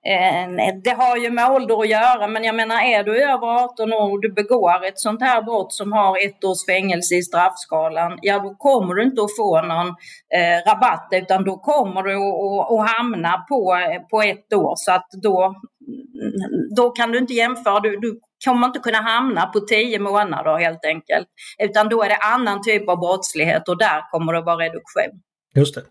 Eh, 0.08 0.74
det 0.84 0.90
har 0.90 1.16
ju 1.16 1.30
med 1.30 1.50
ålder 1.50 1.80
att 1.80 1.88
göra, 1.88 2.26
men 2.28 2.44
jag 2.44 2.54
menar 2.54 2.82
är 2.82 3.04
du 3.04 3.22
över 3.22 3.46
18 3.46 3.92
år 3.92 4.12
och 4.12 4.20
du 4.20 4.32
begår 4.32 4.84
ett 4.84 4.98
sånt 4.98 5.22
här 5.22 5.42
brott 5.42 5.72
som 5.72 5.92
har 5.92 6.26
ett 6.26 6.44
års 6.44 6.66
fängelse 6.66 7.14
i 7.14 7.22
straffskalan, 7.22 8.18
ja 8.22 8.38
då 8.38 8.54
kommer 8.54 8.94
du 8.94 9.02
inte 9.02 9.22
att 9.22 9.36
få 9.36 9.62
någon 9.62 9.88
eh, 10.34 10.70
rabatt 10.70 11.08
utan 11.12 11.44
då 11.44 11.56
kommer 11.56 12.02
du 12.02 12.16
att, 12.16 12.90
hamna 12.90 13.44
på, 13.48 13.74
eh, 13.74 14.02
på 14.10 14.22
ett 14.22 14.52
år. 14.52 14.74
Så 14.76 14.92
att 14.92 15.08
då, 15.22 15.44
mm, 15.44 16.74
då 16.76 16.90
kan 16.90 17.12
du 17.12 17.18
inte 17.18 17.34
jämföra, 17.34 17.80
du, 17.80 17.96
du 17.96 18.20
kommer 18.44 18.66
inte 18.66 18.78
kunna 18.78 18.98
hamna 18.98 19.46
på 19.46 19.60
tio 19.60 19.98
månader 19.98 20.58
helt 20.58 20.84
enkelt. 20.84 21.28
Utan 21.58 21.88
då 21.88 22.02
är 22.02 22.08
det 22.08 22.16
annan 22.16 22.62
typ 22.62 22.88
av 22.88 22.98
brottslighet 22.98 23.68
och 23.68 23.78
där 23.78 24.10
kommer 24.10 24.32
det 24.32 24.40
vara 24.40 24.64
reduktion. 24.64 25.20
Just 25.54 25.74
det. 25.74 25.82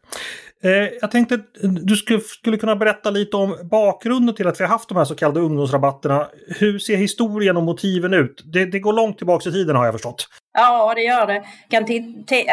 Eh, 0.63 0.71
jag 1.01 1.12
tänkte 1.12 1.36
att 1.36 1.42
du 1.62 1.96
skulle, 1.96 2.20
skulle 2.20 2.58
kunna 2.58 2.75
berätta 2.75 3.10
lite 3.10 3.38
om 3.38 3.58
bakgrunden 3.72 4.36
till 4.36 4.48
att 4.48 4.60
vi 4.60 4.63
har 4.63 4.72
haft 4.72 4.89
de 4.89 4.98
här 4.98 5.05
så 5.05 5.15
kallade 5.15 5.39
ungdomsrabatterna. 5.39 6.27
Hur 6.48 6.79
ser 6.79 6.98
historien 6.98 7.58
och 7.58 7.63
motiven 7.63 8.13
ut? 8.13 8.43
Det, 8.46 8.65
det 8.65 8.79
går 8.79 8.93
långt 8.93 9.17
tillbaka 9.17 9.50
i 9.50 9.51
tiden 9.51 9.75
har 9.75 9.86
jag 9.86 9.93
förstått. 9.93 10.27
Ja, 10.53 10.93
det 10.96 11.01
gör 11.01 11.27
det. 11.27 11.43
Kan 11.70 11.86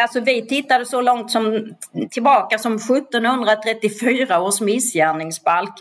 alltså, 0.02 0.20
vi 0.20 0.46
tittade 0.46 0.86
så 0.86 1.00
långt 1.00 1.30
som, 1.30 1.74
tillbaka 2.10 2.58
som 2.58 2.74
1734 2.74 4.40
års 4.40 4.60
missgärningsbalk. 4.60 5.74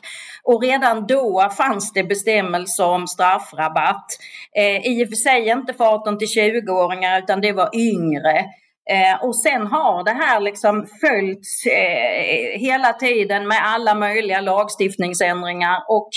Och 0.44 0.62
redan 0.62 1.08
då 1.08 1.50
fanns 1.58 1.94
det 1.94 2.04
bestämmelser 2.04 2.86
om 2.86 3.08
straffrabatt. 3.08 4.06
Eh, 4.58 4.92
I 4.92 5.06
och 5.06 5.10
för 5.10 5.16
sig 5.16 5.50
inte 5.50 5.74
för 5.74 5.86
18 5.86 6.18
till 6.18 6.28
20-åringar 6.28 7.20
utan 7.20 7.42
det 7.42 7.52
var 7.52 7.70
yngre. 7.76 8.46
Eh, 8.90 9.26
och 9.26 9.42
sen 9.42 9.68
har 9.68 10.04
det 10.04 10.12
här 10.24 10.40
liksom 10.40 10.88
följts 11.02 11.66
eh, 11.66 12.60
hela 12.60 12.94
tiden 12.94 13.48
med 13.48 13.62
alla 13.64 13.96
möjliga 13.96 14.42
lagstiftningsändringar 14.42 15.78
och 15.90 16.10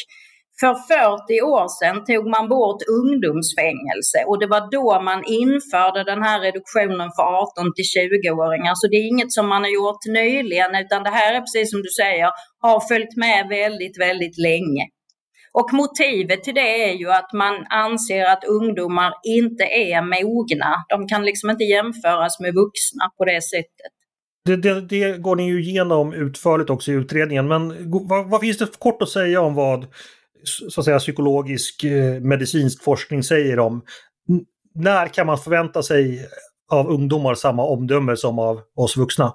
för 0.61 0.75
40 0.75 1.43
år 1.57 1.67
sedan 1.79 2.05
tog 2.05 2.25
man 2.37 2.49
bort 2.49 2.83
ungdomsfängelse 2.99 4.19
och 4.29 4.39
det 4.41 4.47
var 4.55 4.63
då 4.77 5.01
man 5.11 5.21
införde 5.43 6.01
den 6.13 6.23
här 6.23 6.39
reduktionen 6.47 7.09
för 7.17 7.23
18 7.23 7.75
till 7.77 7.89
20-åringar. 7.97 8.73
Så 8.81 8.85
det 8.91 8.97
är 8.97 9.07
inget 9.13 9.33
som 9.33 9.49
man 9.49 9.63
har 9.63 9.73
gjort 9.81 10.03
nyligen 10.21 10.73
utan 10.83 11.03
det 11.03 11.15
här 11.19 11.35
är 11.35 11.41
precis 11.41 11.71
som 11.71 11.83
du 11.87 11.91
säger, 12.03 12.29
har 12.67 12.79
följt 12.91 13.17
med 13.17 13.49
väldigt, 13.49 13.97
väldigt 14.07 14.39
länge. 14.49 14.85
Och 15.61 15.73
motivet 15.73 16.45
till 16.45 16.55
det 16.55 16.91
är 16.91 16.93
ju 16.93 17.11
att 17.11 17.33
man 17.33 17.67
anser 17.71 18.25
att 18.25 18.45
ungdomar 18.45 19.13
inte 19.23 19.65
är 19.65 20.03
mogna. 20.03 20.75
De 20.89 21.09
kan 21.09 21.25
liksom 21.25 21.51
inte 21.51 21.65
jämföras 21.65 22.41
med 22.41 22.55
vuxna 22.55 23.11
på 23.19 23.25
det 23.25 23.43
sättet. 23.43 23.93
Det, 24.45 24.57
det, 24.57 24.81
det 24.81 25.19
går 25.19 25.37
ni 25.37 25.49
ju 25.49 25.61
igenom 25.63 26.13
utförligt 26.13 26.71
också 26.71 26.93
i 26.93 26.95
utredningen, 26.95 27.49
men 27.49 27.91
vad, 28.09 28.31
vad, 28.31 28.41
finns 28.41 28.59
det 28.59 28.79
kort 28.79 29.03
att 29.03 29.09
säga 29.09 29.41
om 29.41 29.55
vad 29.55 29.87
så 30.45 30.81
att 30.81 30.85
säga, 30.85 30.99
psykologisk 30.99 31.85
eh, 31.85 32.21
medicinsk 32.21 32.83
forskning 32.83 33.23
säger 33.23 33.59
om 33.59 33.83
när 34.75 35.07
kan 35.09 35.27
man 35.27 35.39
förvänta 35.39 35.83
sig 35.83 36.29
av 36.73 36.89
ungdomar 36.89 37.35
samma 37.35 37.63
omdöme 37.63 38.17
som 38.17 38.39
av 38.39 38.61
oss 38.77 38.97
vuxna? 38.97 39.35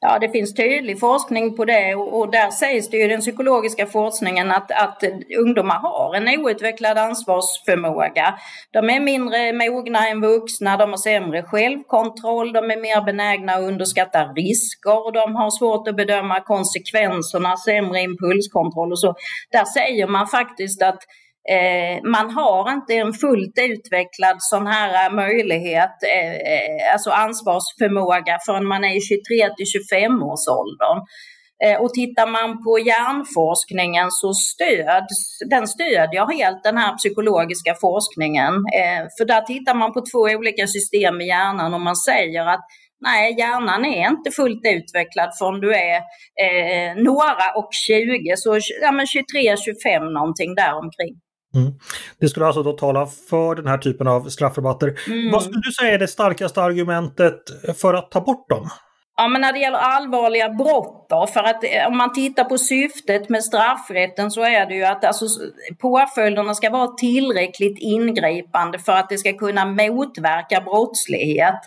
Ja, 0.00 0.18
det 0.18 0.28
finns 0.28 0.54
tydlig 0.54 1.00
forskning 1.00 1.56
på 1.56 1.64
det 1.64 1.94
och, 1.94 2.18
och 2.18 2.30
där 2.30 2.50
sägs 2.50 2.90
det 2.90 2.96
ju 2.96 3.04
i 3.04 3.08
den 3.08 3.20
psykologiska 3.20 3.86
forskningen 3.86 4.50
att, 4.50 4.70
att 4.70 5.02
ungdomar 5.38 5.78
har 5.78 6.14
en 6.14 6.40
outvecklad 6.40 6.98
ansvarsförmåga. 6.98 8.34
De 8.72 8.90
är 8.90 9.00
mindre 9.00 9.52
mogna 9.52 10.08
än 10.08 10.20
vuxna, 10.20 10.76
de 10.76 10.90
har 10.90 10.96
sämre 10.96 11.42
självkontroll, 11.42 12.52
de 12.52 12.70
är 12.70 12.80
mer 12.80 13.04
benägna 13.04 13.52
att 13.52 13.62
underskatta 13.62 14.24
risker 14.24 15.06
och 15.06 15.12
de 15.12 15.36
har 15.36 15.50
svårt 15.50 15.88
att 15.88 15.96
bedöma 15.96 16.40
konsekvenserna, 16.40 17.56
sämre 17.56 18.00
impulskontroll 18.00 18.92
och 18.92 19.00
så. 19.00 19.14
Där 19.52 19.64
säger 19.64 20.06
man 20.06 20.26
faktiskt 20.26 20.82
att 20.82 20.98
Eh, 21.50 22.10
man 22.10 22.30
har 22.30 22.72
inte 22.72 22.94
en 22.94 23.12
fullt 23.12 23.58
utvecklad 23.58 24.36
sån 24.38 24.66
här 24.66 25.06
eh, 25.06 25.14
möjlighet, 25.14 25.96
eh, 26.14 26.34
eh, 26.34 26.92
alltså 26.92 27.10
ansvarsförmåga 27.10 28.38
förrän 28.46 28.66
man 28.66 28.84
är 28.84 28.96
i 28.96 29.00
23 29.00 29.54
till 29.56 29.66
25 29.66 30.22
års 30.22 30.48
åldern. 30.48 30.98
Eh, 31.64 31.80
och 31.80 31.94
tittar 31.94 32.26
man 32.26 32.64
på 32.64 32.78
hjärnforskningen 32.78 34.10
så 34.10 34.32
stöds, 34.34 35.38
den 35.50 35.68
stödjer 35.68 36.38
helt 36.38 36.62
den 36.62 36.78
här 36.78 36.96
psykologiska 36.96 37.74
forskningen. 37.74 38.54
Eh, 38.54 39.02
för 39.18 39.24
där 39.24 39.40
tittar 39.40 39.74
man 39.74 39.92
på 39.92 40.00
två 40.12 40.22
olika 40.38 40.66
system 40.66 41.20
i 41.20 41.26
hjärnan 41.26 41.74
och 41.74 41.80
man 41.80 41.96
säger 41.96 42.46
att 42.46 42.64
Nej, 43.00 43.34
hjärnan 43.38 43.84
är 43.84 44.08
inte 44.08 44.30
fullt 44.30 44.62
utvecklad 44.64 45.30
förrän 45.38 45.60
du 45.60 45.74
är 45.74 45.96
eh, 46.44 46.94
några 46.96 47.46
och 47.56 47.68
20, 47.86 48.36
så 48.36 48.58
ja, 48.82 48.90
23-25 48.90 50.12
någonting 50.12 50.54
däromkring. 50.54 51.14
Mm. 51.56 51.72
Det 52.20 52.28
skulle 52.28 52.46
alltså 52.46 52.62
då 52.62 52.72
tala 52.72 53.06
för 53.06 53.54
den 53.54 53.66
här 53.66 53.78
typen 53.78 54.08
av 54.08 54.28
straffrabatter. 54.28 54.98
Mm. 55.06 55.32
Vad 55.32 55.42
skulle 55.42 55.60
du 55.60 55.72
säga 55.72 55.94
är 55.94 55.98
det 55.98 56.08
starkaste 56.08 56.62
argumentet 56.62 57.40
för 57.80 57.94
att 57.94 58.10
ta 58.10 58.20
bort 58.20 58.48
dem? 58.48 58.70
Ja, 59.16 59.28
men 59.28 59.40
när 59.40 59.52
det 59.52 59.58
gäller 59.58 59.78
allvarliga 59.78 60.48
brott 60.48 61.06
då, 61.08 61.26
för 61.26 61.40
att 61.40 61.64
eh, 61.64 61.86
om 61.88 61.96
man 61.96 62.12
tittar 62.12 62.44
på 62.44 62.58
syftet 62.58 63.28
med 63.28 63.44
straffrätten 63.44 64.30
så 64.30 64.42
är 64.42 64.66
det 64.66 64.74
ju 64.74 64.84
att 64.84 65.04
alltså, 65.04 65.26
påföljderna 65.80 66.54
ska 66.54 66.70
vara 66.70 66.88
tillräckligt 66.88 67.78
ingripande 67.78 68.78
för 68.78 68.92
att 68.92 69.08
det 69.08 69.18
ska 69.18 69.32
kunna 69.32 69.64
motverka 69.64 70.60
brottslighet. 70.60 71.60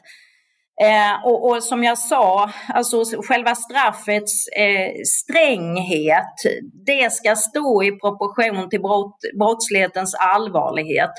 Eh, 0.81 1.25
och, 1.25 1.49
och, 1.49 1.63
som 1.63 1.83
jag 1.83 1.97
sa, 1.97 2.49
alltså 2.67 3.03
själva 3.27 3.55
straffets 3.55 4.47
eh, 4.47 4.91
stränghet, 5.05 6.35
det 6.85 7.13
ska 7.13 7.35
stå 7.35 7.83
i 7.83 7.91
proportion 7.91 8.69
till 8.69 8.81
brott, 8.81 9.17
brottslighetens 9.39 10.15
allvarlighet. 10.15 11.11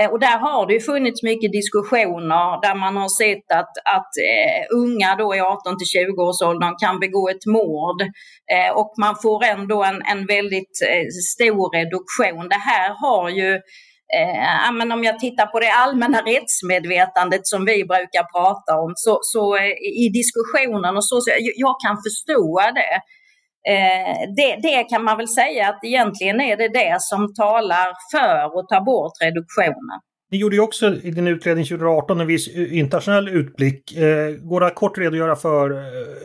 Eh, 0.00 0.10
och 0.10 0.20
där 0.20 0.38
har 0.38 0.66
det 0.66 0.74
ju 0.74 0.80
funnits 0.80 1.22
mycket 1.22 1.52
diskussioner 1.52 2.60
där 2.62 2.74
man 2.74 2.96
har 2.96 3.08
sett 3.22 3.58
att, 3.60 3.74
att 3.96 4.12
eh, 4.30 4.76
unga 4.82 5.16
då 5.16 5.34
i 5.34 5.40
18 5.40 5.78
till 5.78 5.92
20-årsåldern 6.00 6.74
kan 6.82 7.00
begå 7.00 7.28
ett 7.28 7.46
mord 7.46 8.00
eh, 8.54 8.70
och 8.74 8.92
man 8.98 9.14
får 9.22 9.44
ändå 9.44 9.84
en, 9.84 10.02
en 10.02 10.26
väldigt 10.26 10.76
eh, 10.90 11.06
stor 11.34 11.64
reduktion. 11.78 12.48
Det 12.48 12.62
här 12.70 12.94
har 13.02 13.28
ju 13.28 13.60
Eh, 14.18 14.72
men 14.72 14.92
om 14.92 15.04
jag 15.04 15.18
tittar 15.18 15.46
på 15.46 15.60
det 15.60 15.72
allmänna 15.72 16.18
rättsmedvetandet 16.18 17.46
som 17.46 17.64
vi 17.64 17.84
brukar 17.84 18.24
prata 18.36 18.72
om 18.84 18.92
så, 18.96 19.18
så 19.22 19.56
eh, 19.56 19.74
i 20.04 20.10
diskussionen 20.20 20.96
och 20.96 21.04
så, 21.04 21.20
så 21.20 21.30
jag, 21.30 21.40
jag 21.56 21.76
kan 21.84 21.96
förstå 22.06 22.60
det. 22.80 22.94
Eh, 23.72 24.34
det. 24.36 24.56
Det 24.62 24.84
kan 24.84 25.04
man 25.04 25.16
väl 25.16 25.28
säga 25.28 25.68
att 25.68 25.84
egentligen 25.84 26.40
är 26.40 26.56
det 26.56 26.68
det 26.68 26.96
som 26.98 27.34
talar 27.34 27.88
för 28.12 28.60
att 28.60 28.68
ta 28.68 28.80
bort 28.80 29.12
reduktionen. 29.20 29.98
Ni 30.30 30.38
gjorde 30.38 30.56
ju 30.56 30.62
också 30.62 30.94
i 30.94 31.10
din 31.10 31.26
utredning 31.26 31.64
2018 31.64 32.20
en 32.20 32.26
viss 32.26 32.48
internationell 32.56 33.28
utblick. 33.28 33.96
Eh, 33.96 34.30
går 34.30 34.60
det 34.60 34.66
att 34.66 34.74
kort 34.74 34.98
redogöra 34.98 35.36
för 35.36 35.70
eh, 35.70 35.78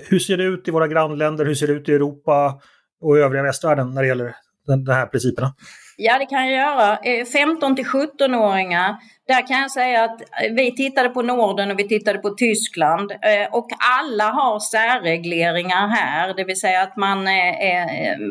hur 0.10 0.20
ser 0.20 0.38
det 0.38 0.44
ut 0.44 0.68
i 0.68 0.72
våra 0.72 0.88
grannländer, 0.88 1.46
hur 1.46 1.56
ser 1.56 1.68
det 1.68 1.74
ut 1.74 1.90
i 1.90 1.94
Europa 1.94 2.62
och 3.02 3.18
övriga 3.18 3.44
västvärlden 3.44 3.94
när 3.94 4.02
det 4.02 4.08
gäller 4.08 4.36
de 4.68 4.92
här 4.94 5.06
principerna? 5.06 5.54
Ja, 5.98 6.20
det 6.20 6.26
kan 6.26 6.48
jag 6.48 6.62
göra. 6.62 6.98
Eh, 6.98 7.26
15 7.26 7.76
till 7.76 7.86
17-åringar, 7.86 8.96
där 9.28 9.48
kan 9.48 9.62
jag 9.62 9.72
säga 9.72 10.04
att 10.04 10.22
eh, 10.22 10.54
vi 10.56 10.76
tittade 10.76 11.10
på 11.10 11.22
Norden 11.22 11.72
och 11.72 11.80
vi 11.80 11.88
tittade 11.88 12.20
på 12.20 12.30
Tyskland 12.30 13.12
eh, 13.12 13.48
och 13.52 13.68
alla 14.00 14.24
har 14.24 14.60
särregleringar 14.60 15.88
här, 15.88 16.34
det 16.34 16.44
vill 16.44 16.60
säga 16.60 16.82
att 16.82 16.98
man 16.98 17.28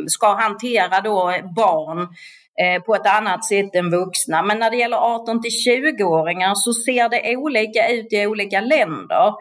ska 0.06 0.34
hantera 0.34 1.00
då 1.00 1.34
barn 1.56 2.08
på 2.86 2.94
ett 2.94 3.06
annat 3.06 3.44
sätt 3.44 3.74
än 3.74 3.90
vuxna. 3.90 4.42
Men 4.42 4.58
när 4.58 4.70
det 4.70 4.76
gäller 4.76 4.96
18 4.96 5.42
till 5.42 5.50
20-åringar 5.50 6.54
så 6.54 6.72
ser 6.72 7.08
det 7.08 7.36
olika 7.36 7.88
ut 7.88 8.12
i 8.12 8.26
olika 8.26 8.60
länder. 8.60 9.32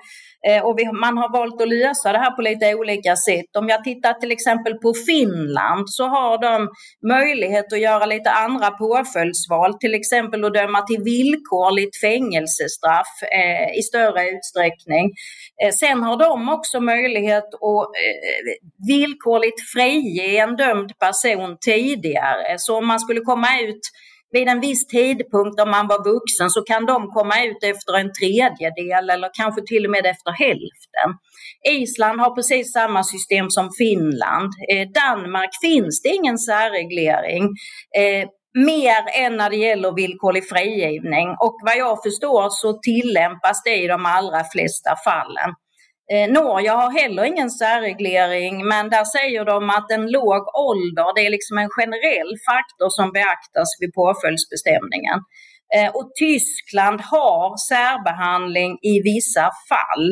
Eh, 0.48 0.66
och 0.66 0.80
vi, 0.80 0.92
man 0.92 1.18
har 1.18 1.32
valt 1.32 1.62
att 1.62 1.68
lösa 1.68 2.12
det 2.12 2.18
här 2.18 2.32
på 2.32 2.42
lite 2.42 2.76
olika 2.76 3.16
sätt. 3.16 3.56
Om 3.58 3.70
jag 3.70 3.84
tittar 3.84 4.14
till 4.14 4.32
exempel 4.32 4.74
på 4.74 4.94
Finland 5.08 5.90
så 5.90 6.04
har 6.08 6.38
de 6.38 6.70
möjlighet 7.08 7.74
att 7.74 7.80
göra 7.80 8.06
lite 8.06 8.32
andra 8.32 8.72
påföljdsval, 8.72 9.74
till 9.80 9.94
exempel 9.94 10.46
att 10.46 10.54
döma 10.54 10.82
till 10.82 11.04
villkorligt 11.04 12.00
fängelsestraff 12.02 13.14
eh, 13.32 13.80
i 13.80 13.82
större 13.82 14.30
utsträckning. 14.30 15.12
Eh, 15.64 15.72
sen 15.72 16.04
har 16.04 16.18
de 16.18 16.50
också 16.50 16.80
möjlighet 16.80 17.50
att 17.54 17.88
eh, 18.04 18.42
villkorligt 18.88 19.62
frige 19.74 20.40
en 20.40 20.56
dömd 20.56 21.00
person 21.00 21.58
tidigare. 21.62 22.56
Så 22.58 22.78
om 22.78 22.88
man 22.88 23.00
skulle 23.00 23.22
komma 23.22 23.60
ut 23.62 23.82
vid 24.34 24.48
en 24.48 24.60
viss 24.60 24.88
tidpunkt 24.88 25.62
om 25.62 25.70
man 25.70 25.88
var 25.88 26.02
vuxen 26.14 26.50
så 26.50 26.62
kan 26.62 26.86
de 26.86 27.08
komma 27.18 27.36
ut 27.44 27.64
efter 27.64 27.94
en 28.02 28.12
tredjedel 28.20 29.10
eller 29.10 29.30
kanske 29.34 29.62
till 29.66 29.86
och 29.86 29.92
med 29.92 30.06
efter 30.06 30.32
hälften. 30.32 31.10
Island 31.82 32.20
har 32.20 32.36
precis 32.36 32.74
samma 32.74 33.04
system 33.04 33.46
som 33.50 33.70
Finland. 33.78 34.50
Eh, 34.72 34.88
Danmark 35.02 35.50
finns 35.62 36.02
det 36.02 36.10
ingen 36.10 36.38
särreglering. 36.38 37.44
Eh, 38.02 38.26
mer 38.72 39.02
än 39.24 39.38
när 39.38 39.50
det 39.50 39.56
gäller 39.56 39.92
villkorlig 39.92 40.50
frigivning 40.50 41.30
och 41.40 41.56
vad 41.66 41.78
jag 41.78 42.04
förstår 42.04 42.48
så 42.50 42.80
tillämpas 42.80 43.64
det 43.64 43.76
i 43.76 43.88
de 43.88 44.06
allra 44.06 44.44
flesta 44.54 44.92
fallen. 45.06 45.50
Eh, 46.12 46.32
Norge 46.32 46.70
har 46.70 46.92
heller 47.02 47.24
ingen 47.24 47.50
särreglering 47.50 48.68
men 48.68 48.90
där 48.90 49.06
säger 49.18 49.46
de 49.46 49.70
att 49.70 49.92
en 49.92 50.12
låg 50.12 50.42
ålder 50.70 51.16
det 51.16 51.26
är 51.26 51.30
liksom 51.30 51.58
en 51.58 51.70
generell 51.70 52.32
faktor 52.50 52.90
som 52.90 53.12
beaktas 53.12 53.70
vid 53.80 53.94
påföljdsbestämningen. 53.94 55.20
Eh, 55.76 55.90
och 55.98 56.12
Tyskland 56.24 57.02
har 57.02 57.58
särbehandling 57.72 58.72
i 58.82 59.02
vissa 59.02 59.46
fall. 59.70 60.06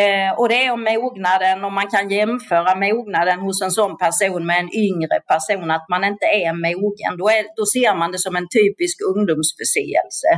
Eh, 0.00 0.30
och 0.38 0.48
det 0.48 0.64
är 0.64 0.72
om 0.72 0.84
mognaden, 0.84 1.64
om 1.64 1.74
man 1.74 1.90
kan 1.90 2.10
jämföra 2.10 2.74
mognaden 2.74 3.40
hos 3.40 3.62
en 3.62 3.70
sån 3.70 3.98
person 3.98 4.46
med 4.46 4.58
en 4.58 4.74
yngre 4.86 5.18
person, 5.32 5.70
att 5.70 5.86
man 5.90 6.04
inte 6.04 6.26
är 6.26 6.52
mogen. 6.52 7.12
Då, 7.18 7.28
är, 7.28 7.42
då 7.56 7.64
ser 7.74 7.98
man 7.98 8.12
det 8.12 8.18
som 8.18 8.36
en 8.36 8.48
typisk 8.58 8.96
ungdomsförseelse. 9.12 10.30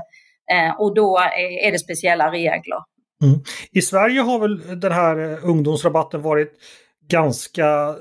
Eh, 0.53 0.73
och 0.81 0.95
då 0.95 1.19
är, 1.19 1.67
är 1.67 1.73
det 1.73 1.79
speciella 1.79 2.33
regler. 2.33 2.81
Mm. 3.23 3.41
I 3.73 3.83
Sverige 3.83 4.21
har 4.21 4.39
väl 4.39 4.81
den 4.81 4.93
här 4.93 5.33
eh, 5.33 5.49
ungdomsrabatten 5.49 6.23
varit 6.23 6.53
ganska 7.11 7.97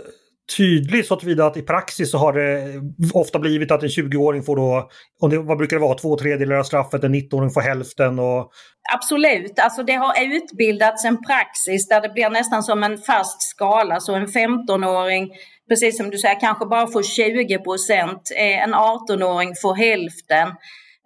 tydlig 0.57 1.05
så 1.05 1.15
tillvida 1.15 1.45
att 1.45 1.57
i 1.57 1.61
praxis 1.61 2.11
så 2.11 2.17
har 2.17 2.33
det 2.33 2.63
eh, 2.63 2.81
ofta 3.13 3.39
blivit 3.39 3.71
att 3.71 3.83
en 3.83 3.89
20-åring 3.89 4.43
får 4.43 4.55
då, 4.55 4.89
om 5.21 5.29
det, 5.29 5.37
vad 5.37 5.57
brukar 5.57 5.75
det 5.75 5.81
vara, 5.81 5.97
två 5.97 6.17
tredjedelar 6.17 6.55
av 6.55 6.63
straffet, 6.63 7.03
en 7.03 7.15
19-åring 7.15 7.49
får 7.49 7.61
hälften 7.61 8.19
och... 8.19 8.51
Absolut, 8.93 9.59
alltså 9.59 9.83
det 9.83 9.93
har 9.93 10.35
utbildats 10.35 11.05
en 11.05 11.17
praxis 11.23 11.87
där 11.87 12.01
det 12.01 12.09
blir 12.09 12.29
nästan 12.29 12.63
som 12.63 12.83
en 12.83 12.97
fast 12.97 13.41
skala, 13.41 13.99
så 13.99 14.15
en 14.15 14.27
15-åring 14.27 15.29
precis 15.69 15.97
som 15.97 16.09
du 16.09 16.17
säger, 16.17 16.39
kanske 16.39 16.65
bara 16.65 16.87
får 16.87 17.03
20 17.03 17.59
procent, 17.59 18.31
eh, 18.37 18.63
en 18.63 18.73
18-åring 18.73 19.53
får 19.61 19.75
hälften. 19.75 20.47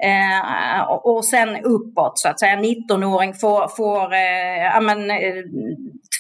Eh, 0.03 0.81
och 0.91 1.25
sen 1.25 1.49
uppåt 1.49 2.19
så 2.19 2.29
att 2.29 2.39
säga. 2.39 2.55
19-åring 2.55 3.33
får, 3.33 3.67
får 3.77 4.13
eh, 4.13 4.63
ja, 4.73 4.79
men, 4.81 5.11
eh, 5.11 5.43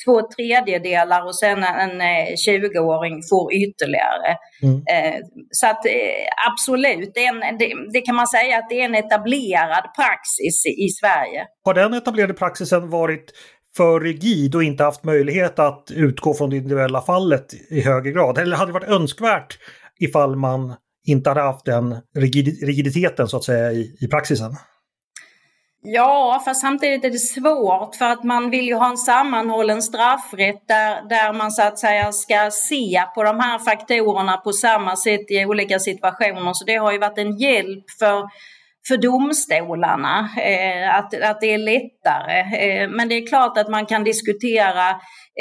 två 0.05 0.21
tredjedelar 0.35 1.25
och 1.25 1.39
sen 1.39 1.63
en 1.63 2.01
20-åring 2.47 3.13
eh, 3.13 3.19
får 3.29 3.53
ytterligare. 3.53 4.37
Mm. 4.63 4.75
Eh, 4.75 5.19
så 5.51 5.67
att 5.67 5.81
absolut, 6.51 7.11
det, 7.13 7.25
en, 7.25 7.39
det, 7.39 7.73
det, 7.93 8.01
kan 8.01 8.15
man 8.15 8.27
säga 8.27 8.57
att 8.57 8.69
det 8.69 8.81
är 8.81 8.85
en 8.85 8.95
etablerad 8.95 9.83
praxis 9.95 10.65
i, 10.65 10.85
i 10.85 10.89
Sverige. 10.89 11.45
Har 11.65 11.73
den 11.73 11.93
etablerade 11.93 12.33
praxisen 12.33 12.89
varit 12.89 13.31
för 13.77 13.99
rigid 13.99 14.55
och 14.55 14.63
inte 14.63 14.83
haft 14.83 15.03
möjlighet 15.03 15.59
att 15.59 15.91
utgå 15.91 16.33
från 16.33 16.49
det 16.49 16.57
individuella 16.57 17.01
fallet 17.01 17.53
i 17.69 17.81
högre 17.81 18.11
grad? 18.11 18.37
Eller 18.37 18.57
hade 18.57 18.69
det 18.69 18.73
varit 18.73 18.89
önskvärt 18.89 19.57
ifall 19.99 20.35
man 20.35 20.75
inte 21.11 21.29
hade 21.29 21.41
haft 21.41 21.65
den 21.65 21.95
rigiditeten 22.15 23.27
så 23.27 23.37
att 23.37 23.43
säga 23.43 23.71
i, 23.71 23.97
i 24.01 24.07
praxisen? 24.07 24.55
Ja, 25.81 26.41
fast 26.45 26.61
samtidigt 26.61 27.05
är 27.05 27.09
det 27.09 27.19
svårt 27.19 27.95
för 27.95 28.05
att 28.05 28.23
man 28.23 28.49
vill 28.49 28.65
ju 28.65 28.75
ha 28.75 28.89
en 28.89 28.97
sammanhållen 28.97 29.81
straffrätt 29.81 30.67
där, 30.67 31.09
där 31.09 31.33
man 31.33 31.51
så 31.51 31.61
att 31.61 31.79
säga 31.79 32.11
ska 32.11 32.49
se 32.51 33.03
på 33.15 33.23
de 33.23 33.39
här 33.39 33.59
faktorerna 33.59 34.37
på 34.37 34.51
samma 34.51 34.95
sätt 34.95 35.31
i 35.31 35.45
olika 35.45 35.79
situationer. 35.79 36.53
Så 36.53 36.65
det 36.65 36.75
har 36.75 36.91
ju 36.91 36.97
varit 36.97 37.17
en 37.17 37.37
hjälp 37.37 37.85
för 37.99 38.29
för 38.87 38.97
domstolarna, 38.97 40.29
eh, 40.37 40.95
att, 40.95 41.13
att 41.13 41.41
det 41.41 41.53
är 41.53 41.57
lättare. 41.57 42.39
Eh, 42.39 42.89
men 42.89 43.09
det 43.09 43.15
är 43.15 43.27
klart 43.27 43.57
att 43.57 43.69
man 43.69 43.85
kan 43.85 44.03
diskutera 44.03 44.89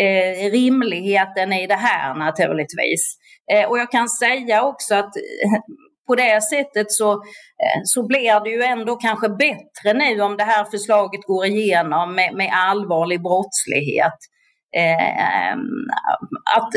eh, 0.01 0.51
rimligheten 0.51 1.53
i 1.53 1.67
det 1.67 1.75
här 1.75 2.15
naturligtvis. 2.15 3.19
Eh, 3.53 3.69
och 3.69 3.79
jag 3.79 3.91
kan 3.91 4.09
säga 4.09 4.63
också 4.63 4.95
att 4.95 5.17
eh, 5.17 5.61
på 6.07 6.15
det 6.15 6.41
sättet 6.43 6.93
så, 6.93 7.13
eh, 7.13 7.81
så 7.85 8.07
blir 8.07 8.45
det 8.45 8.51
ju 8.51 8.63
ändå 8.63 8.97
kanske 8.97 9.29
bättre 9.29 9.93
nu 9.93 10.21
om 10.21 10.37
det 10.37 10.45
här 10.45 10.65
förslaget 10.65 11.23
går 11.27 11.47
igenom 11.47 12.15
med, 12.15 12.35
med 12.35 12.51
allvarlig 12.53 13.23
brottslighet. 13.23 14.19
Eh, 14.77 15.53
att 16.57 16.71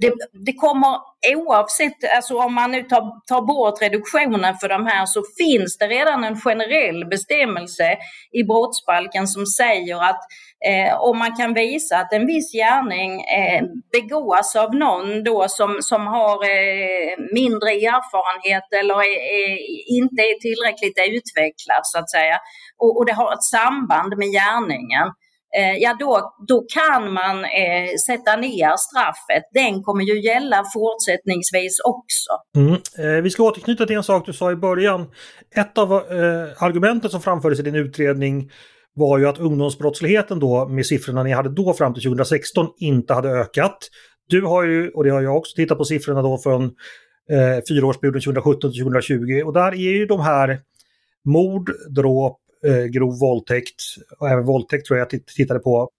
det, 0.00 0.12
det, 0.46 0.52
kommer 0.52 0.98
oavsett, 1.36 2.16
alltså 2.16 2.38
om 2.38 2.54
man 2.54 2.70
nu 2.70 2.82
tar, 2.82 3.26
tar 3.26 3.42
bort 3.42 3.82
reduktionen 3.82 4.54
för 4.54 4.68
de 4.68 4.86
här 4.86 5.06
så 5.06 5.22
finns 5.38 5.78
det 5.78 5.86
redan 5.86 6.24
en 6.24 6.36
generell 6.36 7.06
bestämmelse 7.10 7.96
i 8.32 8.42
brottsbalken 8.44 9.26
som 9.28 9.46
säger 9.46 9.96
att 9.96 10.20
eh, 10.66 11.00
om 11.00 11.18
man 11.18 11.36
kan 11.36 11.54
visa 11.54 11.96
att 11.98 12.12
en 12.12 12.26
viss 12.26 12.52
gärning 12.52 13.20
eh, 13.20 13.62
begås 13.92 14.56
av 14.56 14.74
någon 14.74 15.24
då 15.24 15.46
som, 15.48 15.78
som 15.80 16.06
har 16.06 16.44
eh, 16.44 17.12
mindre 17.34 17.70
erfarenhet 17.70 18.68
eller 18.80 18.94
är, 18.94 19.18
är, 19.40 19.58
inte 19.98 20.22
är 20.22 20.38
tillräckligt 20.40 20.98
utvecklad 20.98 21.82
så 21.82 21.98
att 21.98 22.10
säga. 22.10 22.38
Och, 22.78 22.96
och 22.96 23.06
det 23.06 23.12
har 23.12 23.32
ett 23.32 23.42
samband 23.42 24.16
med 24.16 24.28
gärningen. 24.28 25.06
Eh, 25.08 25.25
Eh, 25.58 25.76
ja 25.80 25.96
då, 26.00 26.34
då 26.48 26.64
kan 26.74 27.12
man 27.12 27.44
eh, 27.44 27.88
sätta 28.06 28.36
ner 28.36 28.76
straffet. 28.76 29.42
Den 29.54 29.82
kommer 29.82 30.04
ju 30.04 30.22
gälla 30.22 30.64
fortsättningsvis 30.74 31.80
också. 31.84 32.32
Mm. 32.56 32.72
Eh, 32.98 33.22
vi 33.22 33.30
ska 33.30 33.42
återknyta 33.42 33.86
till 33.86 33.96
en 33.96 34.02
sak 34.02 34.26
du 34.26 34.32
sa 34.32 34.52
i 34.52 34.56
början. 34.56 35.06
Ett 35.56 35.78
av 35.78 35.92
eh, 35.92 36.62
argumenten 36.62 37.10
som 37.10 37.20
framfördes 37.22 37.58
i 37.60 37.62
din 37.62 37.74
utredning 37.74 38.50
var 38.94 39.18
ju 39.18 39.28
att 39.28 39.38
ungdomsbrottsligheten 39.38 40.38
då 40.38 40.68
med 40.68 40.86
siffrorna 40.86 41.22
ni 41.22 41.32
hade 41.32 41.48
då 41.48 41.74
fram 41.74 41.94
till 41.94 42.02
2016 42.02 42.66
inte 42.78 43.14
hade 43.14 43.28
ökat. 43.28 43.78
Du 44.28 44.42
har 44.42 44.64
ju, 44.64 44.90
och 44.90 45.04
det 45.04 45.10
har 45.10 45.22
jag 45.22 45.36
också, 45.36 45.56
tittat 45.56 45.78
på 45.78 45.84
siffrorna 45.84 46.22
då 46.22 46.38
från 46.38 46.64
eh, 47.30 47.62
fyraårsperioden 47.68 48.20
2017 48.20 48.72
till 48.72 48.82
2020 48.82 49.42
och 49.44 49.52
där 49.52 49.72
är 49.72 49.92
ju 49.92 50.06
de 50.06 50.20
här 50.20 50.60
mord, 51.24 51.70
dråp, 51.96 52.38
Eh, 52.64 52.84
grov 52.84 53.18
våldtäkt 53.18 53.82
och 54.18 54.28
även 54.28 54.44
våldtäkt 54.44 54.86
tror 54.86 54.98
jag 54.98 55.08
jag 55.12 55.26
tittade 55.26 55.60
på. 55.60 55.90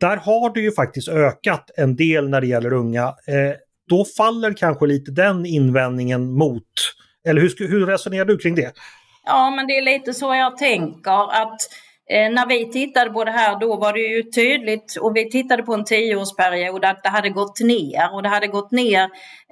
Där 0.00 0.16
har 0.16 0.54
det 0.54 0.60
ju 0.60 0.72
faktiskt 0.72 1.08
ökat 1.08 1.70
en 1.76 1.96
del 1.96 2.28
när 2.28 2.40
det 2.40 2.46
gäller 2.46 2.72
unga. 2.72 3.02
Eh, 3.06 3.56
då 3.88 4.04
faller 4.04 4.52
kanske 4.52 4.86
lite 4.86 5.10
den 5.10 5.46
invändningen 5.46 6.32
mot, 6.32 6.64
eller 7.26 7.40
hur, 7.40 7.68
hur 7.68 7.86
resonerar 7.86 8.24
du 8.24 8.38
kring 8.38 8.54
det? 8.54 8.72
Ja, 9.24 9.50
men 9.50 9.66
det 9.66 9.72
är 9.72 9.82
lite 9.82 10.14
så 10.14 10.34
jag 10.34 10.58
tänker 10.58 11.42
att 11.42 11.60
Eh, 12.10 12.32
när 12.32 12.46
vi 12.46 12.72
tittade 12.72 13.10
på 13.10 13.24
det 13.24 13.30
här 13.30 13.60
då 13.60 13.76
var 13.76 13.92
det 13.92 14.00
ju 14.00 14.22
tydligt 14.22 14.96
och 15.00 15.16
vi 15.16 15.30
tittade 15.30 15.62
på 15.62 15.74
en 15.74 15.84
tioårsperiod 15.84 16.84
att 16.84 17.02
det 17.02 17.08
hade 17.08 17.28
gått 17.28 17.60
ner 17.60 18.14
och 18.14 18.22
det 18.22 18.28
hade 18.28 18.46
gått 18.46 18.70
ner 18.70 19.02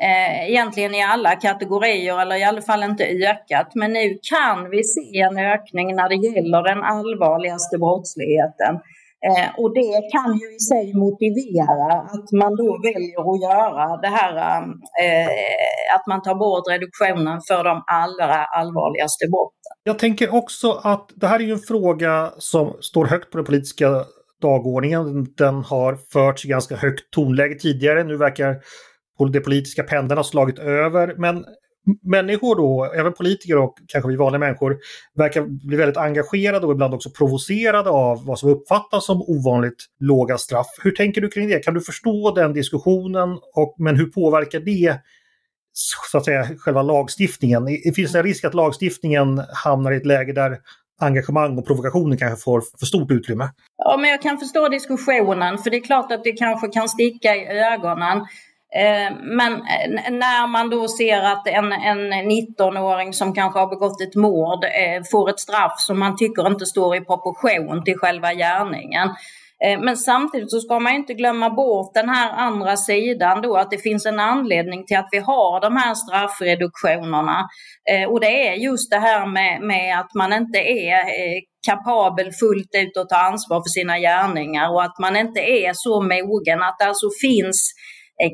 eh, 0.02 0.50
egentligen 0.50 0.94
i 0.94 1.02
alla 1.02 1.36
kategorier 1.36 2.20
eller 2.20 2.36
i 2.36 2.44
alla 2.44 2.62
fall 2.62 2.82
inte 2.82 3.04
ökat. 3.04 3.74
Men 3.74 3.92
nu 3.92 4.18
kan 4.22 4.70
vi 4.70 4.84
se 4.84 5.18
en 5.20 5.38
ökning 5.38 5.96
när 5.96 6.08
det 6.08 6.14
gäller 6.14 6.62
den 6.62 6.82
allvarligaste 6.82 7.78
brottsligheten. 7.78 8.80
Eh, 9.28 9.48
och 9.60 9.74
det 9.74 9.94
kan 10.14 10.30
ju 10.40 10.46
i 10.56 10.60
sig 10.70 10.94
motivera 10.94 11.92
att 12.14 12.28
man 12.42 12.56
då 12.56 12.70
väljer 12.88 13.20
att 13.30 13.40
göra 13.48 13.96
det 14.04 14.12
här 14.18 14.34
eh, 15.02 15.94
att 15.96 16.06
man 16.06 16.22
tar 16.22 16.34
bort 16.34 16.68
reduktionen 16.70 17.40
för 17.48 17.64
de 17.64 17.82
allra 17.86 18.44
allvarligaste 18.44 19.24
brotten. 19.28 19.72
Jag 19.82 19.98
tänker 19.98 20.34
också 20.34 20.80
att 20.82 21.10
det 21.16 21.26
här 21.26 21.40
är 21.40 21.44
ju 21.44 21.52
en 21.52 21.58
fråga 21.58 22.32
som 22.38 22.76
står 22.80 23.06
högt 23.06 23.30
på 23.30 23.38
den 23.38 23.44
politiska 23.44 24.04
dagordningen. 24.42 25.26
Den 25.36 25.64
har 25.64 25.98
förts 26.12 26.44
i 26.44 26.48
ganska 26.48 26.76
högt 26.76 27.10
tonläge 27.10 27.54
tidigare. 27.54 28.04
Nu 28.04 28.16
verkar 28.16 28.56
det 29.32 29.40
politiska 29.40 29.82
pendeln 29.82 30.18
ha 30.18 30.24
slagit 30.24 30.58
över. 30.58 31.14
Men 31.18 31.44
människor 32.02 32.56
då, 32.56 32.92
även 32.94 33.12
politiker 33.12 33.58
och 33.58 33.74
kanske 33.86 34.10
vi 34.10 34.16
vanliga 34.16 34.38
människor, 34.38 34.78
verkar 35.14 35.42
bli 35.66 35.76
väldigt 35.76 35.96
engagerade 35.96 36.66
och 36.66 36.72
ibland 36.72 36.94
också 36.94 37.10
provocerade 37.10 37.90
av 37.90 38.26
vad 38.26 38.38
som 38.38 38.50
uppfattas 38.50 39.06
som 39.06 39.22
ovanligt 39.22 39.86
låga 40.00 40.38
straff. 40.38 40.66
Hur 40.82 40.90
tänker 40.90 41.20
du 41.20 41.28
kring 41.28 41.48
det? 41.48 41.58
Kan 41.58 41.74
du 41.74 41.80
förstå 41.80 42.34
den 42.34 42.52
diskussionen? 42.52 43.38
Och, 43.54 43.74
men 43.78 43.96
hur 43.96 44.06
påverkar 44.06 44.60
det 44.60 45.00
så 45.72 46.18
att 46.18 46.24
säga 46.24 46.46
själva 46.58 46.82
lagstiftningen? 46.82 47.66
Finns 47.96 48.12
det 48.12 48.18
en 48.18 48.24
risk 48.24 48.44
att 48.44 48.54
lagstiftningen 48.54 49.42
hamnar 49.64 49.92
i 49.92 49.96
ett 49.96 50.06
läge 50.06 50.32
där 50.32 50.58
engagemang 51.00 51.58
och 51.58 51.66
provokationer 51.66 52.16
kanske 52.16 52.42
får 52.42 52.62
för 52.78 52.86
stort 52.86 53.10
utrymme? 53.10 53.48
Ja, 53.76 53.96
men 53.96 54.10
jag 54.10 54.22
kan 54.22 54.38
förstå 54.38 54.68
diskussionen 54.68 55.58
för 55.58 55.70
det 55.70 55.76
är 55.76 55.84
klart 55.84 56.12
att 56.12 56.24
det 56.24 56.32
kanske 56.32 56.68
kan 56.68 56.88
sticka 56.88 57.36
i 57.36 57.46
ögonen. 57.46 58.26
Eh, 58.76 59.16
men 59.22 59.52
eh, 59.52 60.10
när 60.10 60.46
man 60.46 60.70
då 60.70 60.88
ser 60.88 61.22
att 61.22 61.46
en, 61.46 61.72
en 61.72 62.12
19-åring 62.12 63.12
som 63.12 63.34
kanske 63.34 63.58
har 63.58 63.66
begått 63.66 64.00
ett 64.00 64.14
mord 64.14 64.64
eh, 64.64 65.02
får 65.10 65.30
ett 65.30 65.40
straff 65.40 65.74
som 65.76 65.98
man 65.98 66.16
tycker 66.16 66.46
inte 66.46 66.66
står 66.66 66.96
i 66.96 67.00
proportion 67.00 67.84
till 67.84 67.98
själva 67.98 68.34
gärningen. 68.34 69.08
Men 69.80 69.96
samtidigt 69.96 70.50
så 70.50 70.60
ska 70.60 70.78
man 70.78 70.92
inte 70.92 71.14
glömma 71.14 71.50
bort 71.50 71.94
den 71.94 72.08
här 72.08 72.32
andra 72.32 72.76
sidan 72.76 73.42
då 73.42 73.56
att 73.56 73.70
det 73.70 73.78
finns 73.78 74.06
en 74.06 74.20
anledning 74.20 74.86
till 74.86 74.96
att 74.96 75.08
vi 75.10 75.18
har 75.18 75.60
de 75.60 75.76
här 75.76 75.94
straffreduktionerna. 75.94 77.48
Och 78.08 78.20
det 78.20 78.48
är 78.48 78.54
just 78.54 78.90
det 78.90 78.98
här 78.98 79.26
med, 79.26 79.62
med 79.62 80.00
att 80.00 80.14
man 80.14 80.32
inte 80.32 80.58
är 80.58 81.00
kapabel 81.66 82.32
fullt 82.32 82.74
ut 82.74 82.96
att 82.96 83.08
ta 83.08 83.16
ansvar 83.16 83.56
för 83.56 83.68
sina 83.68 83.98
gärningar 83.98 84.70
och 84.70 84.82
att 84.82 84.98
man 84.98 85.16
inte 85.16 85.40
är 85.40 85.72
så 85.74 86.02
mogen 86.02 86.62
att 86.62 86.78
det 86.78 86.84
alltså 86.84 87.08
finns 87.22 87.74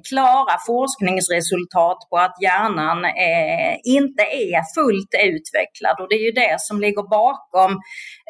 klara 0.08 0.54
forskningsresultat 0.66 1.98
på 2.10 2.16
att 2.16 2.42
hjärnan 2.42 3.04
eh, 3.04 3.74
inte 3.84 4.22
är 4.22 4.74
fullt 4.74 5.12
utvecklad 5.34 6.00
och 6.00 6.08
det 6.08 6.14
är 6.14 6.24
ju 6.24 6.32
det 6.32 6.56
som 6.60 6.80
ligger 6.80 7.02
bakom 7.02 7.72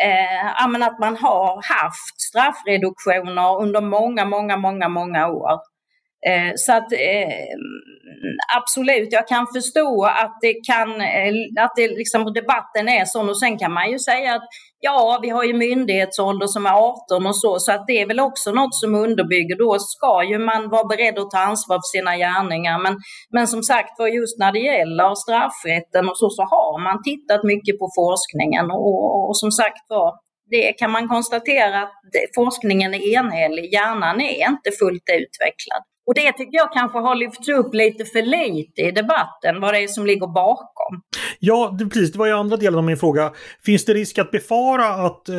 eh, 0.06 0.62
att 0.82 0.98
man 0.98 1.16
har 1.16 1.48
haft 1.74 2.20
straffreduktioner 2.20 3.62
under 3.62 3.80
många, 3.80 4.24
många, 4.24 4.56
många, 4.56 4.88
många 4.88 5.28
år. 5.28 5.75
Eh, 6.28 6.52
så 6.56 6.72
att 6.72 6.92
eh, 6.92 7.56
absolut, 8.56 9.08
jag 9.12 9.28
kan 9.28 9.46
förstå 9.54 10.04
att 10.04 10.38
det 10.40 10.54
kan, 10.66 11.00
eh, 11.00 11.32
att 11.64 11.72
det 11.76 11.88
liksom, 11.88 12.32
debatten 12.32 12.88
är 12.88 13.04
sån 13.04 13.28
och 13.28 13.38
sen 13.38 13.58
kan 13.58 13.72
man 13.72 13.90
ju 13.90 13.98
säga 13.98 14.34
att 14.34 14.46
ja, 14.80 15.18
vi 15.22 15.28
har 15.28 15.44
ju 15.44 15.54
myndighetsålder 15.54 16.46
som 16.46 16.66
är 16.66 16.70
18 16.70 17.26
och 17.26 17.36
så, 17.36 17.58
så 17.58 17.72
att 17.72 17.86
det 17.86 18.00
är 18.02 18.06
väl 18.06 18.20
också 18.20 18.52
något 18.52 18.74
som 18.74 18.94
underbygger, 18.94 19.56
då 19.56 19.76
ska 19.78 20.24
ju 20.24 20.38
man 20.38 20.68
vara 20.68 20.84
beredd 20.84 21.18
att 21.18 21.30
ta 21.30 21.38
ansvar 21.38 21.76
för 21.76 21.98
sina 21.98 22.16
gärningar. 22.16 22.78
Men, 22.78 22.96
men 23.30 23.46
som 23.48 23.62
sagt 23.62 23.98
var, 23.98 24.08
just 24.08 24.38
när 24.38 24.52
det 24.52 24.64
gäller 24.72 25.14
straffrätten 25.14 26.08
och 26.08 26.18
så, 26.18 26.30
så 26.30 26.42
har 26.42 26.82
man 26.82 27.02
tittat 27.02 27.42
mycket 27.44 27.78
på 27.78 27.86
forskningen 28.00 28.70
och, 28.70 29.28
och 29.28 29.38
som 29.38 29.50
sagt 29.50 29.84
var, 29.88 30.12
det 30.50 30.72
kan 30.72 30.90
man 30.90 31.08
konstatera 31.08 31.82
att 31.82 32.00
forskningen 32.34 32.94
är 32.94 33.14
enhällig, 33.18 33.72
hjärnan 33.72 34.20
är 34.20 34.48
inte 34.48 34.70
fullt 34.80 35.08
utvecklad. 35.22 35.82
Och 36.06 36.14
det 36.14 36.32
tycker 36.32 36.56
jag 36.56 36.72
kanske 36.72 36.98
har 36.98 37.14
lyfts 37.14 37.48
upp 37.48 37.74
lite 37.74 38.04
för 38.04 38.22
lite 38.22 38.82
i 38.82 38.90
debatten, 38.90 39.60
vad 39.60 39.74
det 39.74 39.82
är 39.82 39.88
som 39.88 40.06
ligger 40.06 40.26
bakom. 40.26 41.02
Ja, 41.38 41.76
precis. 41.78 42.12
Det 42.12 42.18
var 42.18 42.26
ju 42.26 42.32
andra 42.32 42.56
delen 42.56 42.78
av 42.78 42.84
min 42.84 42.96
fråga. 42.96 43.32
Finns 43.64 43.84
det 43.84 43.94
risk 43.94 44.18
att 44.18 44.30
befara 44.30 44.86
att 44.86 45.28
eh, 45.28 45.36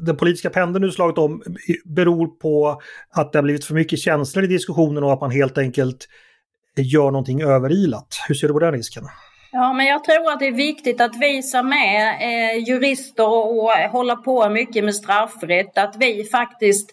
den 0.00 0.16
politiska 0.16 0.50
pendeln 0.50 0.84
nu 0.84 0.92
slagit 0.92 1.18
om 1.18 1.42
beror 1.84 2.26
på 2.26 2.80
att 3.10 3.32
det 3.32 3.38
har 3.38 3.42
blivit 3.42 3.64
för 3.64 3.74
mycket 3.74 3.98
känslor 3.98 4.44
i 4.44 4.48
diskussionen 4.48 5.04
och 5.04 5.12
att 5.12 5.20
man 5.20 5.30
helt 5.30 5.58
enkelt 5.58 6.08
gör 6.76 7.10
någonting 7.10 7.42
överilat? 7.42 8.20
Hur 8.28 8.34
ser 8.34 8.46
du 8.48 8.52
på 8.52 8.60
den 8.60 8.72
risken? 8.72 9.04
Ja, 9.52 9.72
men 9.72 9.86
jag 9.86 10.04
tror 10.04 10.32
att 10.32 10.38
det 10.38 10.46
är 10.46 10.52
viktigt 10.52 11.00
att 11.00 11.16
visa 11.16 11.62
med 11.62 12.18
eh, 12.20 12.68
jurister 12.68 13.28
och 13.28 13.70
hålla 13.90 14.16
på 14.16 14.48
mycket 14.48 14.84
med 14.84 14.94
straffrätt, 14.94 15.78
att 15.78 15.96
vi 15.98 16.24
faktiskt 16.24 16.90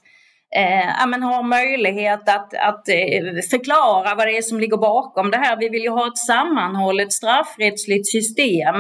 eh, 0.56 1.08
men 1.08 1.24
har 1.24 1.44
möjlighet 1.44 2.30
att, 2.30 2.54
att 2.54 2.90
eh, 2.90 3.24
förklara 3.50 4.16
vad 4.16 4.28
det 4.28 4.38
är 4.38 4.42
som 4.42 4.60
ligger 4.60 4.78
bakom 4.78 5.32
det 5.32 5.38
här. 5.38 5.58
Vi 5.58 5.70
vill 5.70 5.84
ju 5.84 5.90
ha 5.90 6.08
ett 6.08 6.18
sammanhållet 6.18 7.14
straffrättsligt 7.14 8.08
system. 8.12 8.76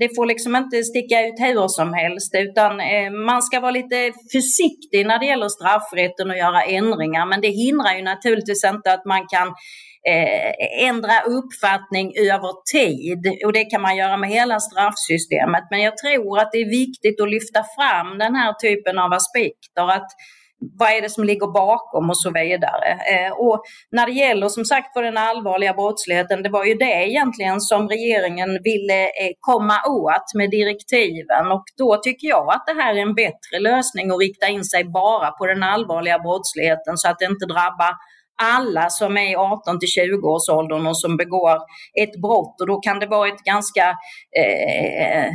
Det 0.00 0.16
får 0.16 0.26
liksom 0.26 0.56
inte 0.56 0.84
sticka 0.84 1.26
ut 1.26 1.38
hur 1.38 1.68
som 1.68 1.92
helst 1.94 2.34
utan 2.34 2.80
eh, 2.80 3.10
man 3.10 3.42
ska 3.42 3.60
vara 3.60 3.70
lite 3.70 4.12
försiktig 4.32 5.06
när 5.06 5.18
det 5.18 5.26
gäller 5.26 5.48
straffrätten 5.48 6.30
och 6.30 6.36
göra 6.36 6.62
ändringar. 6.62 7.26
Men 7.26 7.40
det 7.40 7.50
hindrar 7.50 7.94
ju 7.96 8.02
naturligtvis 8.02 8.64
inte 8.64 8.92
att 8.92 9.04
man 9.04 9.26
kan 9.26 9.48
eh, 10.08 10.88
ändra 10.88 11.20
uppfattning 11.20 12.12
över 12.16 12.52
tid 12.72 13.44
och 13.44 13.52
det 13.52 13.64
kan 13.64 13.82
man 13.82 13.96
göra 13.96 14.16
med 14.16 14.30
hela 14.30 14.60
straffsystemet. 14.60 15.64
Men 15.70 15.80
jag 15.80 15.96
tror 15.96 16.38
att 16.38 16.52
det 16.52 16.58
är 16.58 16.70
viktigt 16.84 17.20
att 17.20 17.30
lyfta 17.30 17.64
fram 17.76 18.18
den 18.18 18.34
här 18.34 18.52
typen 18.52 18.98
av 18.98 19.12
aspekter. 19.12 19.90
Att 19.90 20.10
vad 20.78 20.88
är 20.88 21.02
det 21.02 21.10
som 21.10 21.24
ligger 21.24 21.52
bakom 21.52 22.10
och 22.10 22.18
så 22.18 22.30
vidare. 22.30 22.90
Eh, 23.12 23.32
och 23.32 23.62
när 23.90 24.06
det 24.06 24.12
gäller 24.12 24.48
som 24.48 24.64
sagt 24.64 24.92
för 24.92 25.02
den 25.02 25.16
allvarliga 25.16 25.74
brottsligheten, 25.74 26.42
det 26.42 26.50
var 26.50 26.64
ju 26.64 26.74
det 26.74 27.08
egentligen 27.08 27.60
som 27.60 27.88
regeringen 27.88 28.58
ville 28.64 29.02
eh, 29.04 29.32
komma 29.40 29.76
åt 29.88 30.34
med 30.34 30.50
direktiven 30.50 31.52
och 31.52 31.64
då 31.78 31.96
tycker 31.96 32.28
jag 32.28 32.48
att 32.52 32.66
det 32.66 32.82
här 32.82 32.94
är 32.94 33.02
en 33.02 33.14
bättre 33.14 33.58
lösning 33.60 34.10
att 34.10 34.20
rikta 34.20 34.46
in 34.48 34.64
sig 34.64 34.84
bara 34.84 35.30
på 35.30 35.46
den 35.46 35.62
allvarliga 35.62 36.18
brottsligheten 36.18 36.96
så 36.96 37.08
att 37.08 37.18
det 37.18 37.24
inte 37.24 37.46
drabbar 37.46 37.94
alla 38.42 38.90
som 38.90 39.16
är 39.16 39.32
i 39.32 39.36
18 39.36 39.78
till 39.78 39.88
20 39.88 40.28
års 40.28 40.48
åldern 40.48 40.86
och 40.86 40.98
som 40.98 41.16
begår 41.16 41.56
ett 42.02 42.20
brott 42.22 42.60
och 42.60 42.66
då 42.66 42.80
kan 42.80 42.98
det 42.98 43.06
vara 43.06 43.28
ett 43.28 43.44
ganska, 43.44 43.88
eh, 44.40 45.26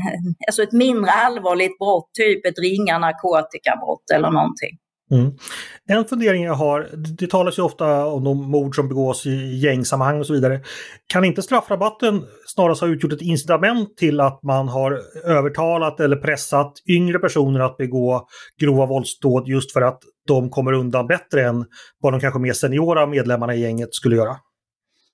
alltså 0.47 0.63
ett 0.63 0.71
mindre 0.71 1.11
allvarligt 1.11 1.79
brott, 1.79 2.09
typ 2.13 2.45
ett 2.45 2.59
ringa 2.59 2.97
narkotikabrott 2.97 4.09
eller 4.13 4.31
någonting. 4.31 4.77
Mm. 5.11 5.31
En 5.87 6.05
fundering 6.05 6.43
jag 6.43 6.53
har, 6.53 6.89
det 7.19 7.29
talas 7.29 7.59
ju 7.59 7.63
ofta 7.63 8.05
om 8.05 8.23
de 8.23 8.51
mord 8.51 8.75
som 8.75 8.87
begås 8.87 9.25
i 9.25 9.57
gängsammanhang 9.57 10.19
och 10.19 10.27
så 10.27 10.33
vidare. 10.33 10.61
Kan 11.07 11.25
inte 11.25 11.41
straffrabatten 11.41 12.23
snarast 12.45 12.81
ha 12.81 12.87
utgjort 12.87 13.13
ett 13.13 13.21
incitament 13.21 13.97
till 13.97 14.19
att 14.19 14.43
man 14.43 14.67
har 14.67 15.01
övertalat 15.23 15.99
eller 15.99 16.15
pressat 16.15 16.73
yngre 16.89 17.19
personer 17.19 17.59
att 17.59 17.77
begå 17.77 18.27
grova 18.61 18.85
våldsdåd 18.85 19.47
just 19.47 19.73
för 19.73 19.81
att 19.81 19.99
de 20.27 20.49
kommer 20.49 20.73
undan 20.73 21.07
bättre 21.07 21.47
än 21.47 21.65
vad 21.99 22.13
de 22.13 22.19
kanske 22.19 22.39
mer 22.39 22.53
seniora 22.53 23.07
medlemmarna 23.07 23.55
i 23.55 23.61
gänget 23.61 23.93
skulle 23.93 24.15
göra? 24.15 24.35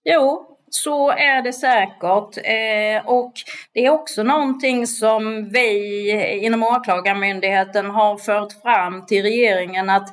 Jo, 0.03 0.52
så 0.75 1.09
är 1.09 1.41
det 1.41 1.53
säkert. 1.53 2.37
Eh, 2.37 3.05
och 3.05 3.33
det 3.73 3.85
är 3.85 3.89
också 3.89 4.23
någonting 4.23 4.87
som 4.87 5.49
vi 5.49 6.39
inom 6.45 6.63
Åklagarmyndigheten 6.63 7.89
har 7.89 8.17
fört 8.17 8.53
fram 8.61 9.05
till 9.05 9.23
regeringen 9.23 9.89
att 9.89 10.09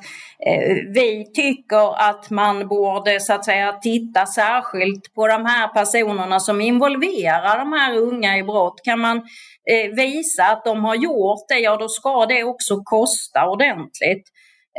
eh, 0.47 0.75
vi 0.93 1.31
tycker 1.33 2.09
att 2.09 2.29
man 2.29 2.67
borde 2.67 3.19
så 3.19 3.33
att 3.33 3.45
säga 3.45 3.73
titta 3.73 4.25
särskilt 4.25 5.13
på 5.15 5.27
de 5.27 5.45
här 5.45 5.67
personerna 5.67 6.39
som 6.39 6.61
involverar 6.61 7.59
de 7.59 7.73
här 7.73 7.97
unga 7.97 8.37
i 8.37 8.43
brott. 8.43 8.81
Kan 8.83 8.99
man 8.99 9.17
eh, 9.71 9.95
visa 9.95 10.43
att 10.43 10.65
de 10.65 10.85
har 10.85 10.95
gjort 10.95 11.47
det, 11.47 11.59
ja 11.59 11.77
då 11.77 11.89
ska 11.89 12.25
det 12.25 12.43
också 12.43 12.81
kosta 12.83 13.49
ordentligt. 13.49 14.23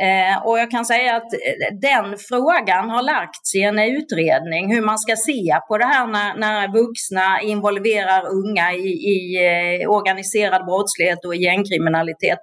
Eh, 0.01 0.45
och 0.45 0.59
jag 0.59 0.71
kan 0.71 0.85
säga 0.85 1.15
att 1.15 1.33
eh, 1.33 1.77
den 1.81 2.17
frågan 2.17 2.89
har 2.89 3.01
lagts 3.01 3.55
i 3.55 3.61
en 3.61 3.79
utredning 3.79 4.73
hur 4.73 4.81
man 4.81 4.99
ska 4.99 5.15
se 5.15 5.59
på 5.67 5.77
det 5.77 5.85
här 5.85 6.07
när, 6.07 6.37
när 6.37 6.67
vuxna 6.67 7.41
involverar 7.41 8.21
unga 8.27 8.73
i, 8.73 8.87
i 9.15 9.19
eh, 9.45 9.89
organiserad 9.89 10.65
brottslighet 10.65 11.25
och 11.25 11.35
gängkriminalitet. 11.35 12.39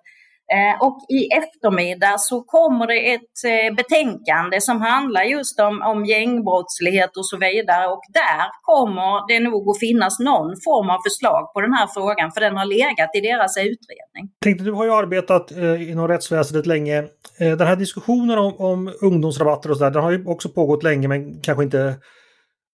Eh, 0.57 0.87
och 0.87 0.99
i 1.19 1.21
eftermiddag 1.41 2.15
så 2.19 2.43
kommer 2.43 2.87
det 2.87 3.01
ett 3.15 3.39
eh, 3.53 3.75
betänkande 3.81 4.61
som 4.61 4.81
handlar 4.81 5.23
just 5.23 5.61
om, 5.61 5.83
om 5.83 6.05
gängbrottslighet 6.05 7.17
och 7.17 7.27
så 7.27 7.37
vidare 7.37 7.87
och 7.95 8.05
där 8.21 8.43
kommer 8.71 9.29
det 9.31 9.41
nog 9.49 9.71
att 9.71 9.81
finnas 9.81 10.19
någon 10.19 10.51
form 10.67 10.91
av 10.95 10.99
förslag 11.09 11.43
på 11.53 11.61
den 11.61 11.75
här 11.79 11.87
frågan 11.95 12.33
för 12.33 12.41
den 12.41 12.57
har 12.57 12.65
legat 12.65 13.11
i 13.19 13.21
deras 13.21 13.57
utredning. 13.57 14.25
Tänkte, 14.45 14.65
du 14.65 14.73
har 14.73 14.85
ju 14.85 14.93
arbetat 14.93 15.53
eh, 15.53 15.91
inom 15.91 16.09
rättsväsendet 16.09 16.67
länge. 16.67 16.99
Eh, 17.41 17.53
den 17.61 17.67
här 17.67 17.77
diskussionen 17.77 18.39
om, 18.39 18.53
om 18.59 18.93
ungdomsrabatter 19.03 19.71
och 19.71 19.77
sådär, 19.77 19.91
den 19.91 20.03
har 20.03 20.11
ju 20.11 20.27
också 20.27 20.49
pågått 20.49 20.83
länge 20.83 21.09
men 21.09 21.41
kanske 21.41 21.65
inte 21.65 21.95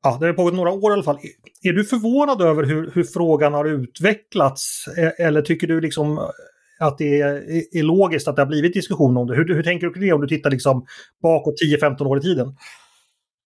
Ja, 0.03 0.17
det 0.21 0.27
har 0.27 0.33
pågått 0.33 0.55
några 0.55 0.71
år 0.71 0.91
i 0.91 0.93
alla 0.93 1.03
fall. 1.03 1.19
Är 1.63 1.73
du 1.73 1.85
förvånad 1.85 2.43
över 2.43 2.63
hur, 2.63 2.91
hur 2.95 3.05
frågan 3.05 3.55
har 3.55 3.65
utvecklats? 3.65 4.85
Eh, 4.99 5.27
eller 5.27 5.43
tycker 5.43 5.67
du 5.67 5.81
liksom 5.81 6.31
att 6.79 6.99
det 6.99 7.21
är, 7.21 7.35
är, 7.79 7.83
logiskt 7.83 8.29
att 8.29 8.37
det 8.37 8.43
har 8.43 8.47
blivit 8.47 8.75
diskussion 8.75 9.17
om 9.17 9.27
det. 9.27 9.35
Hur, 9.35 9.55
hur 9.55 9.63
tänker 9.63 9.87
du 9.87 9.93
kring 9.93 10.03
det 10.03 10.13
om 10.13 10.21
du 10.21 10.29
tittar 10.29 10.51
liksom 10.51 10.87
bakåt 11.23 11.55
10-15 11.83 12.07
år 12.07 12.19
i 12.19 12.21
tiden? 12.21 12.55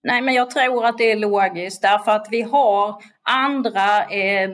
Nej, 0.02 0.22
men 0.22 0.34
jag 0.34 0.50
tror 0.50 0.86
att 0.86 0.98
det 0.98 1.10
är 1.10 1.16
logiskt 1.16 1.82
därför 1.82 2.12
att 2.12 2.26
vi 2.30 2.42
har 2.42 3.02
andra 3.30 4.04
eh, 4.04 4.50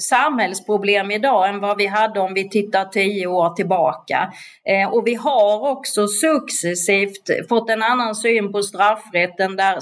samhällsproblem 0.00 1.10
idag 1.10 1.48
än 1.48 1.60
vad 1.60 1.76
vi 1.76 1.86
hade 1.86 2.20
om 2.20 2.34
vi 2.34 2.48
tittar 2.48 2.84
tio 2.84 3.26
år 3.26 3.54
tillbaka. 3.54 4.32
Eh, 4.68 4.94
och 4.94 5.06
vi 5.06 5.14
har 5.14 5.70
också 5.70 6.06
successivt 6.08 7.48
fått 7.48 7.70
en 7.70 7.82
annan 7.82 8.14
syn 8.14 8.52
på 8.52 8.62
straffrätten 8.62 9.56
där, 9.56 9.78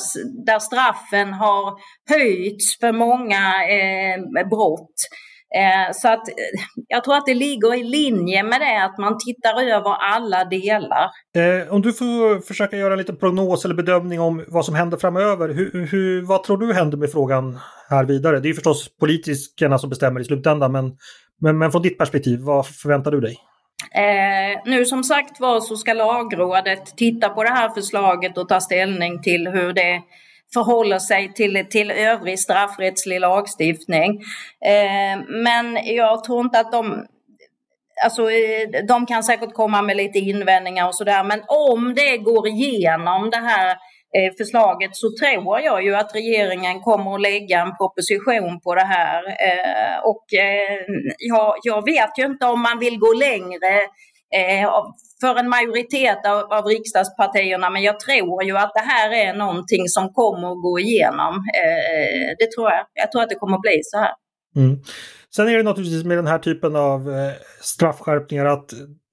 där 0.47 0.59
straffen 0.59 1.33
har 1.33 1.79
höjts 2.09 2.79
för 2.79 2.93
många 2.93 3.69
eh, 3.69 4.49
brott. 4.49 4.95
Eh, 5.57 5.93
så 5.93 6.09
att 6.09 6.29
eh, 6.29 6.35
jag 6.89 7.05
tror 7.05 7.17
att 7.17 7.27
det 7.27 7.35
ligger 7.35 7.75
i 7.75 7.83
linje 7.83 8.43
med 8.43 8.61
det 8.61 8.85
att 8.85 8.99
man 8.99 9.19
tittar 9.19 9.63
över 9.63 9.91
alla 9.91 10.45
delar. 10.45 11.11
Eh, 11.37 11.73
om 11.75 11.83
du 11.83 11.93
får 11.93 12.41
försöka 12.41 12.77
göra 12.77 12.97
lite 12.97 13.13
prognos 13.13 13.65
eller 13.65 13.75
bedömning 13.75 14.21
om 14.21 14.45
vad 14.49 14.65
som 14.65 14.75
händer 14.75 14.97
framöver. 14.97 15.49
Hur, 15.49 15.87
hur, 15.87 16.23
vad 16.23 16.43
tror 16.43 16.59
du 16.59 16.75
händer 16.75 16.99
med 16.99 17.13
frågan 17.13 17.59
här 17.91 18.05
vidare? 18.05 18.41
Det 18.41 18.49
är 18.49 18.55
förstås 18.55 18.89
politikerna 19.01 19.79
som 19.79 19.91
bestämmer 19.91 20.21
i 20.21 20.25
slutändan 20.25 20.73
men, 20.73 20.97
men, 21.41 21.59
men 21.59 21.73
från 21.73 21.83
ditt 21.83 21.99
perspektiv, 21.99 22.41
vad 22.41 22.67
förväntar 22.67 23.11
du 23.11 23.21
dig? 23.21 23.39
Eh, 23.95 24.61
nu 24.65 24.85
som 24.85 25.05
sagt 25.05 25.41
var 25.41 25.61
så 25.61 25.77
ska 25.77 25.93
lagrådet 25.93 26.97
titta 26.97 27.29
på 27.29 27.43
det 27.43 27.51
här 27.51 27.69
förslaget 27.69 28.39
och 28.39 28.49
ta 28.49 28.61
ställning 28.61 29.23
till 29.23 29.49
hur 29.49 29.73
det 29.73 30.03
förhåller 30.55 30.99
sig 30.99 31.33
till, 31.33 31.67
till 31.71 31.91
övrig 31.91 32.39
straffrättslig 32.39 33.21
lagstiftning. 33.21 34.11
Eh, 34.67 35.19
men 35.29 35.79
jag 35.85 36.25
tror 36.25 36.41
inte 36.41 36.61
att 36.61 36.73
de 36.73 37.07
Alltså, 38.05 38.31
eh, 38.31 38.85
de 38.89 39.07
kan 39.07 39.25
säkert 39.25 39.53
komma 39.53 39.83
med 39.83 39.97
lite 39.97 40.19
invändningar 40.19 40.87
och 40.87 40.95
sådär, 40.97 41.25
men 41.25 41.43
om 41.49 41.95
det 41.95 42.17
går 42.17 42.49
igenom 42.49 43.31
det 43.31 43.37
här 43.37 43.71
eh, 44.17 44.33
förslaget 44.39 44.91
så 44.93 45.07
tror 45.21 45.61
jag 45.61 45.85
ju 45.85 45.95
att 45.97 46.15
regeringen 46.15 46.81
kommer 46.81 47.15
att 47.15 47.21
lägga 47.21 47.61
en 47.61 47.77
proposition 47.77 48.61
på 48.61 48.75
det 48.75 48.85
här. 48.85 49.23
Och 50.05 50.25
jag, 51.19 51.55
jag 51.63 51.85
vet 51.85 52.19
ju 52.19 52.25
inte 52.25 52.47
om 52.47 52.63
man 52.63 52.79
vill 52.79 52.99
gå 52.99 53.13
längre 53.13 53.81
för 55.21 55.37
en 55.37 55.49
majoritet 55.49 56.27
av, 56.27 56.53
av 56.53 56.65
riksdagspartierna 56.65 57.71
men 57.71 57.83
jag 57.83 58.01
tror 58.01 58.45
ju 58.45 58.57
att 58.57 58.73
det 58.75 58.81
här 58.81 59.11
är 59.13 59.35
någonting 59.35 59.89
som 59.89 60.13
kommer 60.13 60.53
att 60.53 60.63
gå 60.63 60.79
igenom. 60.79 61.35
Eh, 61.61 61.81
eh, 61.95 62.31
det 62.39 62.53
tror 62.53 62.71
jag. 62.71 62.87
Jag 62.95 63.13
tror 63.13 63.23
att 63.23 63.29
det 63.29 63.35
kommer 63.35 63.57
att 63.57 63.63
bli 63.63 63.81
så 63.83 63.99
här. 63.99 64.13
Mm. 64.57 64.79
Sen 65.37 65.49
är 65.49 65.57
det 65.57 65.63
naturligtvis 65.63 66.05
med 66.05 66.19
den 66.19 66.27
här 66.27 66.39
typen 66.39 66.77
av 66.77 67.11
eh, 67.11 67.33
straffskärpningar 67.61 68.45
att 68.45 68.71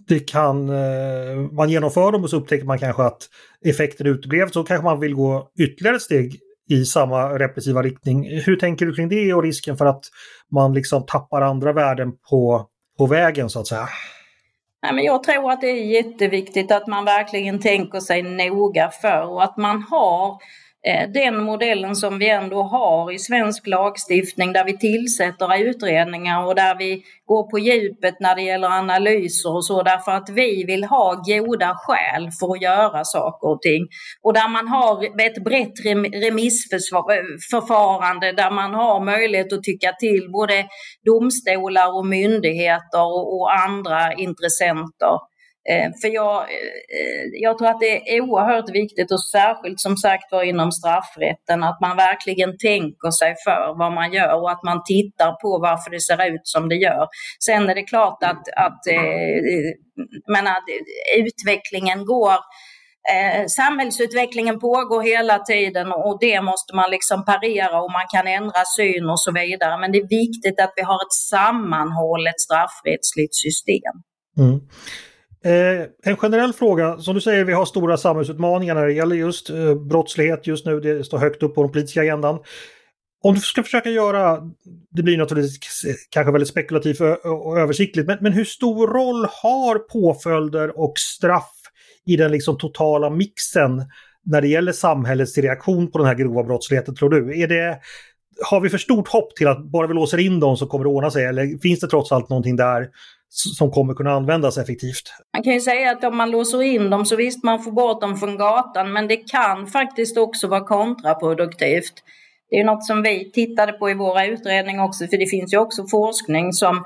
det 0.08 0.20
kan, 0.20 0.70
eh, 0.70 1.38
man 1.52 1.70
genomför 1.70 2.12
dem 2.12 2.24
och 2.24 2.30
så 2.30 2.38
upptäcker 2.38 2.66
man 2.66 2.80
kanske 2.80 3.04
att 3.04 3.30
effekten 3.66 4.08
uteblev. 4.08 4.50
Så 4.50 4.64
kanske 4.64 4.84
man 4.84 5.00
vill 5.00 5.14
gå 5.14 5.52
ytterligare 5.60 5.96
ett 5.96 6.02
steg 6.02 6.40
i 6.70 6.86
samma 6.86 7.40
repressiva 7.40 7.82
riktning. 7.82 8.42
Hur 8.46 8.56
tänker 8.56 8.86
du 8.86 8.94
kring 8.94 9.10
det 9.10 9.34
och 9.34 9.44
risken 9.44 9.78
för 9.78 9.86
att 9.86 10.04
man 10.52 10.74
liksom 10.74 11.06
tappar 11.06 11.42
andra 11.42 11.74
värden 11.74 12.12
på, 12.30 12.66
på 12.98 13.06
vägen 13.06 13.50
så 13.50 13.60
att 13.60 13.68
säga? 13.68 13.88
Nej, 14.84 14.94
men 14.94 15.04
jag 15.04 15.24
tror 15.24 15.52
att 15.52 15.62
det 15.62 15.67
är 15.67 15.86
jätteviktigt 15.86 16.72
att 16.72 16.88
man 16.88 17.06
verkligen 17.06 17.60
tänker 17.60 18.00
sig 18.00 18.22
noga 18.22 18.89
för 18.89 19.28
och 19.28 19.44
att 19.44 19.58
man 19.58 19.84
har 19.84 20.38
Eh, 20.88 21.10
den 21.10 21.44
modellen 21.44 21.96
som 21.96 22.20
vi 22.20 22.30
ändå 22.30 22.63
har 22.63 23.12
i 23.12 23.20
svensk 23.20 23.67
lagstiftning 23.67 24.54
där 24.54 24.65
vi 24.65 24.78
tillsätter 24.78 25.62
utredningar 25.62 26.46
och 26.46 26.56
där 26.56 26.78
vi 26.78 27.04
går 27.26 27.52
på 27.52 27.60
djupet 27.60 28.15
när 28.20 28.36
det 28.36 28.41
gäller 28.41 28.67
analyser 28.67 29.56
och 29.56 29.65
så 29.65 29.84
därför 29.84 30.12
att 30.12 30.30
vi 30.30 30.63
vill 30.63 30.84
ha 30.84 31.24
goda 31.26 31.76
skäl 31.76 32.30
för 32.39 32.56
att 32.56 32.62
göra 32.62 33.04
saker 33.04 33.48
och 33.48 33.62
ting. 33.62 33.88
Och 34.24 34.34
där 34.34 34.50
man 34.50 34.67
har 34.67 35.22
ett 35.22 35.44
brett 35.44 35.86
remissförfarande 36.26 38.30
eh, 38.30 38.36
där 38.36 38.52
man 38.52 38.74
har 38.74 39.06
möjlighet 39.06 39.54
att 39.54 39.63
tycka 39.63 39.94
till 40.00 40.30
både 40.32 40.65
domstolar 41.06 41.98
och 41.98 42.06
myndigheter 42.06 43.06
och 43.36 43.60
andra 43.67 44.13
intressenter. 44.13 45.31
Eh, 45.69 45.91
för 46.02 46.08
jag, 46.08 46.41
eh, 46.41 47.26
jag 47.34 47.58
tror 47.58 47.67
att 47.67 47.80
det 47.80 48.15
är 48.15 48.21
oerhört 48.21 48.69
viktigt 48.69 49.12
och 49.12 49.26
särskilt 49.26 49.80
som 49.80 49.97
sagt 49.97 50.32
var 50.32 50.43
inom 50.43 50.71
straffrätten 50.71 51.63
att 51.63 51.82
man 51.82 51.97
verkligen 51.97 52.58
tänker 52.58 53.12
sig 53.12 53.36
för 53.45 53.78
vad 53.78 53.93
man 53.93 54.13
gör 54.13 54.41
och 54.41 54.52
att 54.52 54.63
man 54.63 54.82
tittar 54.86 55.32
på 55.41 55.60
varför 55.62 55.91
det 55.91 56.02
ser 56.02 56.34
ut 56.34 56.41
som 56.43 56.69
det 56.69 56.76
gör. 56.76 57.08
Sen 57.45 57.69
är 57.69 57.76
det 57.76 57.84
klart 57.84 58.24
att, 58.24 58.43
att 58.65 58.88
eh, 58.88 59.41
menar, 60.28 60.58
utvecklingen 61.17 62.06
går 62.06 62.36
Eh, 63.10 63.45
samhällsutvecklingen 63.47 64.60
pågår 64.60 65.02
hela 65.02 65.39
tiden 65.39 65.91
och 65.91 66.17
det 66.19 66.41
måste 66.41 66.76
man 66.76 66.91
liksom 66.91 67.26
parera 67.26 67.82
och 67.82 67.91
man 67.91 68.08
kan 68.13 68.28
ändra 68.28 68.63
syn 68.78 69.10
och 69.10 69.19
så 69.19 69.32
vidare. 69.32 69.80
Men 69.82 69.91
det 69.91 69.97
är 69.97 70.08
viktigt 70.24 70.60
att 70.60 70.74
vi 70.76 70.82
har 70.82 70.95
ett 70.95 71.17
sammanhållet 71.30 72.39
straffrättsligt 72.39 73.36
system. 73.36 73.95
Mm. 74.38 74.60
Eh, 75.46 75.88
en 76.04 76.18
generell 76.18 76.54
fråga, 76.54 76.98
som 76.98 77.16
du 77.16 77.22
säger, 77.22 77.46
vi 77.46 77.54
har 77.54 77.66
stora 77.66 77.98
samhällsutmaningar 77.98 78.76
när 78.76 78.86
det 78.86 78.94
gäller 78.94 79.16
just 79.16 79.50
eh, 79.50 79.76
brottslighet 79.76 80.48
just 80.48 80.66
nu. 80.66 80.80
Det 80.80 81.04
står 81.04 81.18
högt 81.18 81.44
upp 81.44 81.56
på 81.56 81.64
den 81.64 81.72
politiska 81.72 82.02
agendan. 82.02 82.40
Om 83.24 83.34
du 83.34 83.40
ska 83.40 83.64
försöka 83.64 83.90
göra, 83.90 84.40
det 84.92 85.04
blir 85.04 85.18
naturligtvis 85.18 85.60
kanske 86.10 86.32
väldigt 86.32 86.50
spekulativt 86.50 87.02
och 87.24 87.60
översiktligt, 87.60 88.08
men, 88.08 88.18
men 88.22 88.34
hur 88.34 88.46
stor 88.46 88.88
roll 88.88 89.28
har 89.44 89.80
påföljder 89.80 90.80
och 90.80 90.94
straff 90.98 91.52
i 92.06 92.16
den 92.16 92.32
liksom 92.32 92.58
totala 92.58 93.10
mixen 93.10 93.86
när 94.26 94.42
det 94.42 94.48
gäller 94.48 94.72
samhällets 94.72 95.38
reaktion 95.38 95.92
på 95.92 95.98
den 95.98 96.08
här 96.08 96.16
grova 96.16 96.44
brottsligheten 96.44 96.96
tror 96.96 97.10
du? 97.10 97.42
Är 97.42 97.48
det, 97.48 97.80
har 98.50 98.62
vi 98.62 98.70
för 98.70 98.78
stort 98.78 99.08
hopp 99.08 99.36
till 99.36 99.48
att 99.48 99.72
bara 99.72 99.88
vi 99.88 99.94
låser 99.94 100.18
in 100.18 100.40
dem 100.40 100.58
så 100.58 100.68
kommer 100.68 100.86
det 100.86 100.90
ordna 100.90 101.12
sig 101.12 101.26
eller 101.26 101.62
finns 101.62 101.80
det 101.80 101.88
trots 101.88 102.12
allt 102.12 102.30
någonting 102.30 102.56
där 102.56 102.88
som 103.32 103.72
kommer 103.72 103.94
kunna 103.94 104.12
användas 104.12 104.58
effektivt. 104.58 105.13
Man 105.34 105.44
kan 105.44 105.54
ju 105.54 105.60
säga 105.60 105.91
att 105.91 106.04
om 106.04 106.17
man 106.17 106.32
låser 106.32 106.62
in 106.62 106.89
dem 106.89 107.06
så 107.06 107.15
visst 107.15 107.44
man 107.44 107.63
får 107.63 107.72
bort 107.72 108.02
dem 108.02 108.17
från 108.17 108.38
gatan 108.38 108.94
men 108.94 109.08
det 109.08 109.17
kan 109.17 109.67
faktiskt 109.67 110.17
också 110.17 110.48
vara 110.48 110.65
kontraproduktivt. 110.65 111.94
Det 112.50 112.56
är 112.56 112.63
något 112.63 112.86
som 112.86 113.02
vi 113.02 113.32
tittade 113.32 113.74
på 113.74 113.89
i 113.89 113.94
våra 113.94 114.26
utredningar 114.26 114.84
också 114.84 115.08
för 115.08 115.17
det 115.17 115.28
finns 115.28 115.54
ju 115.54 115.58
också 115.58 115.88
forskning 115.88 116.54
som 116.54 116.78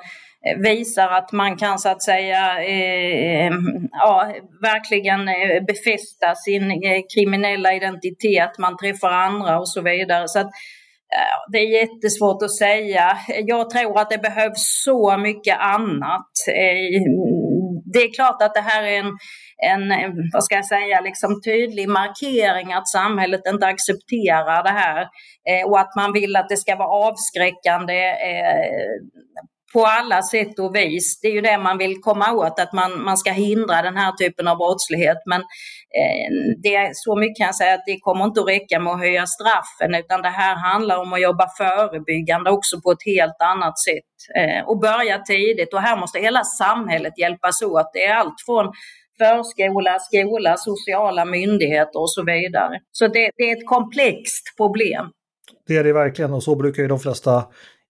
eh, 0.45 0.59
visar 0.59 1.07
att 1.07 1.31
man 1.31 1.57
kan 1.57 1.79
så 1.79 1.89
att 1.89 2.03
säga 2.03 2.63
eh, 2.63 3.47
eh 3.47 3.53
ja, 3.91 4.33
verkligen 4.61 5.27
eh, 5.27 5.63
befästa 5.67 6.35
sin 6.35 6.81
kriminella 7.15 7.73
identitet, 7.73 8.57
man 8.59 8.77
träffar 8.77 9.11
andra 9.11 9.59
och 9.59 9.69
så 9.69 9.81
vidare. 9.81 10.27
Så 10.27 10.39
att, 10.39 10.51
det 11.51 11.57
är 11.57 11.81
jättesvårt 11.81 12.43
att 12.43 12.57
säga. 12.57 13.17
Jag 13.45 13.69
tror 13.69 13.99
att 13.99 14.09
det 14.09 14.17
behövs 14.17 14.83
så 14.85 15.17
mycket 15.17 15.59
annat. 15.59 16.31
Eh, 16.47 17.01
det 17.93 17.99
är 17.99 18.13
klart 18.13 18.41
att 18.41 18.53
det 18.53 18.61
här 18.61 18.83
är 18.83 18.99
en, 18.99 19.11
en 19.91 19.91
vad 20.33 20.43
ska 20.43 20.55
jag 20.55 20.65
säga, 20.65 21.01
liksom 21.01 21.41
tydlig 21.45 21.89
markering 21.89 22.73
att 22.73 22.87
samhället 22.87 23.41
inte 23.47 23.67
accepterar 23.67 24.63
det 24.63 24.69
här 24.69 25.01
eh, 25.49 25.69
och 25.69 25.79
att 25.79 25.95
man 25.95 26.13
vill 26.13 26.35
att 26.35 26.49
det 26.49 26.57
ska 26.57 26.75
vara 26.75 27.09
avskräckande 27.09 27.99
eh, 28.31 28.89
på 29.75 29.85
alla 29.85 30.21
sätt 30.21 30.59
och 30.59 30.75
vis. 30.75 31.19
Det 31.21 31.27
är 31.27 31.31
ju 31.31 31.41
det 31.41 31.57
man 31.57 31.77
vill 31.77 31.95
komma 32.01 32.33
åt, 32.33 32.59
att 32.59 32.73
man, 32.73 33.03
man 33.03 33.17
ska 33.17 33.31
hindra 33.31 33.81
den 33.81 33.97
här 33.97 34.11
typen 34.11 34.47
av 34.47 34.57
brottslighet. 34.57 35.17
Men 35.25 35.41
eh, 35.99 36.27
det 36.63 36.75
är 36.75 36.89
så 36.93 37.15
mycket 37.15 37.37
kan 37.37 37.45
jag 37.45 37.55
säga 37.55 37.73
att 37.73 37.85
det 37.85 37.99
kommer 37.99 38.25
inte 38.25 38.41
att 38.41 38.47
räcka 38.47 38.79
med 38.79 38.93
att 38.93 38.99
höja 38.99 39.25
straffen 39.25 39.95
utan 39.95 40.21
det 40.21 40.35
här 40.41 40.55
handlar 40.55 40.97
om 40.97 41.13
att 41.13 41.21
jobba 41.21 41.47
förebyggande 41.57 42.49
också 42.51 42.81
på 42.81 42.91
ett 42.91 43.05
helt 43.05 43.41
annat 43.53 43.75
sätt. 43.87 44.11
Eh, 44.39 44.61
och 44.69 44.79
börja 44.79 45.17
tidigt 45.19 45.73
och 45.73 45.81
här 45.81 45.97
måste 45.97 46.19
hela 46.19 46.43
samhället 46.43 47.13
hjälpas 47.17 47.61
åt. 47.61 47.89
Det 47.93 48.05
är 48.05 48.15
allt 48.15 48.39
från 48.45 48.65
förskola, 49.21 49.99
skola, 49.99 50.57
sociala 50.57 51.25
myndigheter 51.25 51.99
och 51.99 52.11
så 52.11 52.23
vidare. 52.23 52.79
Så 52.91 53.07
det, 53.07 53.31
det 53.37 53.43
är 53.51 53.57
ett 53.57 53.67
komplext 53.67 54.45
problem. 54.57 55.05
Det 55.67 55.77
är 55.77 55.83
det 55.83 55.93
verkligen 55.93 56.33
och 56.33 56.43
så 56.43 56.55
brukar 56.55 56.81
ju 56.81 56.87
de 56.87 56.99
flesta 56.99 57.43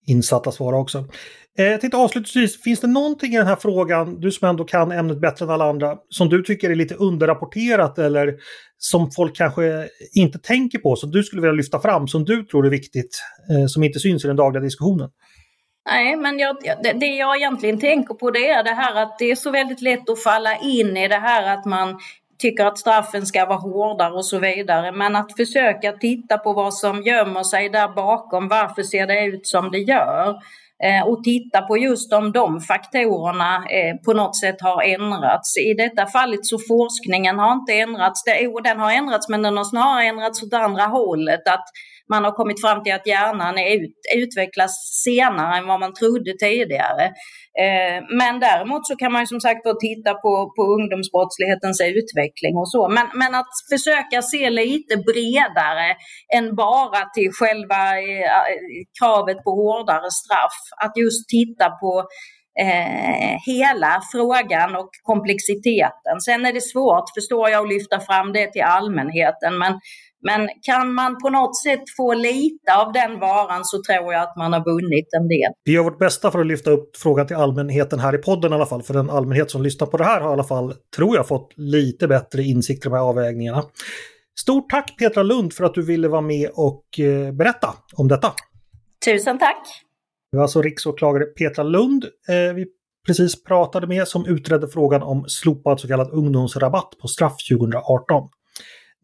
insatta 0.05 0.51
svara 0.51 0.77
också. 0.77 1.05
Eh, 1.57 1.65
jag 1.65 1.81
tänkte 1.81 1.97
avslutningsvis, 1.97 2.61
finns 2.61 2.79
det 2.79 2.87
någonting 2.87 3.33
i 3.33 3.37
den 3.37 3.47
här 3.47 3.55
frågan, 3.55 4.19
du 4.19 4.31
som 4.31 4.49
ändå 4.49 4.63
kan 4.63 4.91
ämnet 4.91 5.21
bättre 5.21 5.45
än 5.45 5.51
alla 5.51 5.69
andra, 5.69 5.97
som 6.09 6.29
du 6.29 6.43
tycker 6.43 6.69
är 6.69 6.75
lite 6.75 6.95
underrapporterat 6.95 7.99
eller 7.99 8.33
som 8.77 9.11
folk 9.11 9.35
kanske 9.35 9.87
inte 10.13 10.39
tänker 10.39 10.79
på, 10.79 10.95
som 10.95 11.11
du 11.11 11.23
skulle 11.23 11.41
vilja 11.41 11.53
lyfta 11.53 11.79
fram, 11.79 12.07
som 12.07 12.25
du 12.25 12.43
tror 12.43 12.65
är 12.65 12.69
viktigt, 12.69 13.19
eh, 13.51 13.65
som 13.67 13.83
inte 13.83 13.99
syns 13.99 14.25
i 14.25 14.27
den 14.27 14.37
dagliga 14.37 14.63
diskussionen? 14.63 15.09
Nej, 15.89 16.15
men 16.15 16.39
jag, 16.39 16.57
det 16.99 17.05
jag 17.05 17.37
egentligen 17.37 17.79
tänker 17.79 18.13
på 18.13 18.31
det 18.31 18.49
är 18.49 18.63
det 18.63 18.73
här 18.73 19.03
att 19.03 19.19
det 19.19 19.31
är 19.31 19.35
så 19.35 19.51
väldigt 19.51 19.81
lätt 19.81 20.09
att 20.09 20.23
falla 20.23 20.57
in 20.57 20.97
i 20.97 21.07
det 21.07 21.19
här 21.19 21.57
att 21.57 21.65
man 21.65 21.99
tycker 22.45 22.65
att 22.65 22.77
straffen 22.77 23.25
ska 23.25 23.45
vara 23.45 23.58
hårdare 23.58 24.13
och 24.13 24.25
så 24.25 24.39
vidare. 24.39 24.91
Men 24.91 25.15
att 25.15 25.36
försöka 25.38 25.91
titta 25.91 26.38
på 26.38 26.53
vad 26.53 26.73
som 26.73 27.01
gömmer 27.01 27.43
sig 27.43 27.69
där 27.69 27.88
bakom, 27.88 28.47
varför 28.47 28.84
ser 28.84 29.08
det 29.08 29.25
ut 29.25 29.47
som 29.47 29.71
det 29.71 29.79
gör? 29.79 30.29
Eh, 30.84 31.08
och 31.08 31.23
titta 31.23 31.62
på 31.62 31.77
just 31.77 32.13
om 32.13 32.31
de 32.31 32.62
faktorerna 32.62 33.55
eh, 33.55 33.95
på 34.05 34.13
något 34.13 34.39
sätt 34.39 34.62
har 34.62 34.81
ändrats. 34.84 35.58
I 35.58 35.73
detta 35.73 36.05
fallet 36.05 36.45
så 36.45 36.58
forskningen 36.60 37.39
har 37.39 37.53
inte 37.53 37.73
ändrats. 37.73 38.23
Jo, 38.41 38.60
den 38.60 38.79
har 38.79 38.91
ändrats 38.91 39.29
men 39.29 39.41
den 39.41 39.58
har 39.58 39.63
snarare 39.63 40.03
ändrats 40.03 40.43
åt 40.43 40.53
andra 40.53 40.84
hållet. 40.84 41.47
Att 41.47 41.65
man 42.09 42.23
har 42.23 42.31
kommit 42.31 42.61
fram 42.61 42.83
till 42.83 42.93
att 42.93 43.07
hjärnan 43.07 43.57
är 43.57 43.75
ut, 43.75 43.97
utvecklas 44.15 44.73
senare 45.03 45.57
än 45.57 45.67
vad 45.67 45.79
man 45.79 45.93
trodde 45.93 46.31
tidigare. 46.39 47.05
Eh, 47.63 47.97
men 48.19 48.39
däremot 48.39 48.87
så 48.87 48.95
kan 48.95 49.11
man 49.11 49.21
ju 49.21 49.27
som 49.27 49.41
sagt 49.41 49.63
då 49.63 49.73
titta 49.79 50.13
på, 50.13 50.33
på 50.55 50.63
ungdomsbrottslighetens 50.77 51.81
utveckling 51.81 52.55
och 52.61 52.69
så. 52.71 52.89
Men, 52.89 53.07
men 53.13 53.35
att 53.35 53.53
försöka 53.73 54.21
se 54.21 54.49
lite 54.49 54.97
bredare 54.97 55.87
än 56.35 56.55
bara 56.55 57.01
till 57.15 57.31
själva 57.39 57.81
eh, 57.99 58.29
kravet 58.99 59.37
på 59.43 59.51
hårdare 59.61 60.11
straff. 60.21 60.57
Att 60.83 60.93
just 60.97 61.29
titta 61.29 61.69
på 61.69 61.91
eh, 62.59 63.35
hela 63.45 64.01
frågan 64.11 64.75
och 64.75 64.89
komplexiteten. 65.03 66.15
Sen 66.25 66.45
är 66.45 66.53
det 66.53 66.61
svårt, 66.61 67.07
förstår 67.17 67.49
jag, 67.49 67.63
att 67.63 67.73
lyfta 67.73 67.99
fram 67.99 68.33
det 68.33 68.47
till 68.51 68.61
allmänheten. 68.77 69.57
Men 69.57 69.73
men 70.25 70.49
kan 70.61 70.93
man 70.93 71.17
på 71.21 71.29
något 71.29 71.57
sätt 71.57 71.83
få 71.97 72.13
lite 72.13 72.75
av 72.75 72.93
den 72.93 73.19
varan 73.19 73.65
så 73.65 73.81
tror 73.81 74.13
jag 74.13 74.21
att 74.21 74.35
man 74.38 74.53
har 74.53 74.63
vunnit 74.73 75.07
en 75.11 75.27
del. 75.27 75.51
Vi 75.63 75.71
gör 75.71 75.83
vårt 75.83 75.99
bästa 75.99 76.31
för 76.31 76.39
att 76.39 76.47
lyfta 76.47 76.71
upp 76.71 76.97
frågan 76.97 77.27
till 77.27 77.35
allmänheten 77.35 77.99
här 77.99 78.15
i 78.15 78.17
podden 78.17 78.51
i 78.51 78.55
alla 78.55 78.65
fall. 78.65 78.83
För 78.83 78.93
den 78.93 79.09
allmänhet 79.09 79.51
som 79.51 79.63
lyssnar 79.63 79.88
på 79.88 79.97
det 79.97 80.03
här 80.03 80.21
har 80.21 80.29
i 80.29 80.33
alla 80.33 80.43
fall, 80.43 80.73
tror 80.95 81.15
jag, 81.15 81.27
fått 81.27 81.53
lite 81.55 82.07
bättre 82.07 82.43
insikt 82.43 82.85
i 82.85 82.89
de 82.89 82.93
här 82.93 83.01
avvägningarna. 83.01 83.63
Stort 84.39 84.69
tack 84.69 84.97
Petra 84.97 85.23
Lund 85.23 85.53
för 85.53 85.63
att 85.63 85.73
du 85.73 85.81
ville 85.81 86.07
vara 86.07 86.21
med 86.21 86.49
och 86.53 86.99
eh, 86.99 87.31
berätta 87.31 87.73
om 87.95 88.07
detta. 88.07 88.33
Tusen 89.05 89.39
tack! 89.39 89.67
Det 90.31 90.38
var 90.38 90.43
alltså 90.43 90.61
riksåklagare 90.61 91.25
Petra 91.25 91.63
Lund 91.63 92.05
eh, 92.29 92.53
vi 92.55 92.65
precis 93.05 93.43
pratade 93.43 93.88
med 93.88 94.07
som 94.07 94.25
utredde 94.25 94.67
frågan 94.67 95.03
om 95.03 95.25
slopad 95.27 95.79
så 95.79 95.88
kallad 95.88 96.09
ungdomsrabatt 96.11 96.97
på 97.01 97.07
straff 97.07 97.35
2018. 97.51 98.29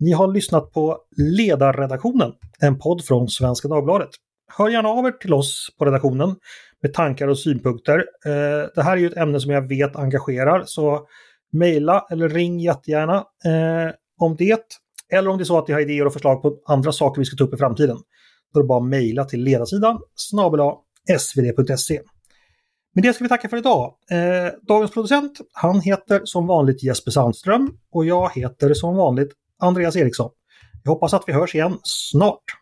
Ni 0.02 0.12
har 0.12 0.28
lyssnat 0.28 0.72
på 0.72 0.98
Ledarredaktionen, 1.18 2.32
en 2.60 2.80
podd 2.80 3.06
från 3.06 3.30
Svenska 3.30 3.68
Dagbladet. 3.68 4.10
Hör 4.58 4.70
gärna 4.70 4.90
av 4.90 5.06
er 5.06 5.12
till 5.12 5.34
oss 5.34 5.68
på 5.80 5.86
redaktionen 5.86 6.36
med 6.82 6.94
tankar 6.94 7.28
och 7.28 7.40
synpunkter. 7.40 7.98
Eh, 8.26 8.68
det 8.76 8.82
här 8.82 8.92
är 8.92 8.98
ju 8.98 9.08
ett 9.08 9.18
ämne 9.18 9.40
som 9.40 9.52
jag 9.52 9.68
vet 9.68 9.96
engagerar, 9.96 10.64
så 10.66 11.08
mejla 11.52 12.06
eller 12.12 12.30
ring 12.30 12.60
jättegärna 12.60 13.16
eh, 13.16 13.94
om 14.20 14.36
det. 14.36 14.66
Eller 15.14 15.30
om 15.30 15.38
det 15.38 15.44
är 15.44 15.46
så 15.46 15.58
att 15.58 15.68
ni 15.68 15.74
har 15.74 15.82
idéer 15.82 16.06
och 16.06 16.14
förslag 16.14 16.42
på 16.42 16.58
andra 16.66 16.92
saker 16.92 17.22
vi 17.22 17.26
ska 17.26 17.38
ta 17.38 17.44
upp 17.44 17.54
i 17.54 17.58
framtiden. 17.58 17.98
Då 18.54 18.60
är 18.60 18.64
det 18.64 18.68
bara 18.68 18.84
att 18.84 18.90
mejla 18.90 19.26
till 19.26 19.44
ledarsidan 19.44 20.00
snabel 20.16 20.60
svd.se. 21.20 22.02
Med 22.96 23.04
det 23.04 23.14
ska 23.14 23.24
vi 23.24 23.30
tacka 23.30 23.50
för 23.50 23.58
idag. 23.58 23.94
Eh, 24.12 24.54
dagens 24.68 24.92
producent, 24.92 25.40
han 25.54 25.82
heter 25.82 26.22
som 26.24 26.48
vanligt 26.48 26.84
Jesper 26.84 27.12
Sandström 27.12 27.72
och 27.92 28.06
jag 28.06 28.32
heter 28.36 28.74
som 28.74 28.96
vanligt 28.96 29.32
Andreas 29.62 29.96
Eriksson. 29.96 30.32
Jag 30.84 30.92
hoppas 30.92 31.14
att 31.14 31.24
vi 31.28 31.34
hörs 31.34 31.56
igen 31.56 31.78
snart. 31.84 32.61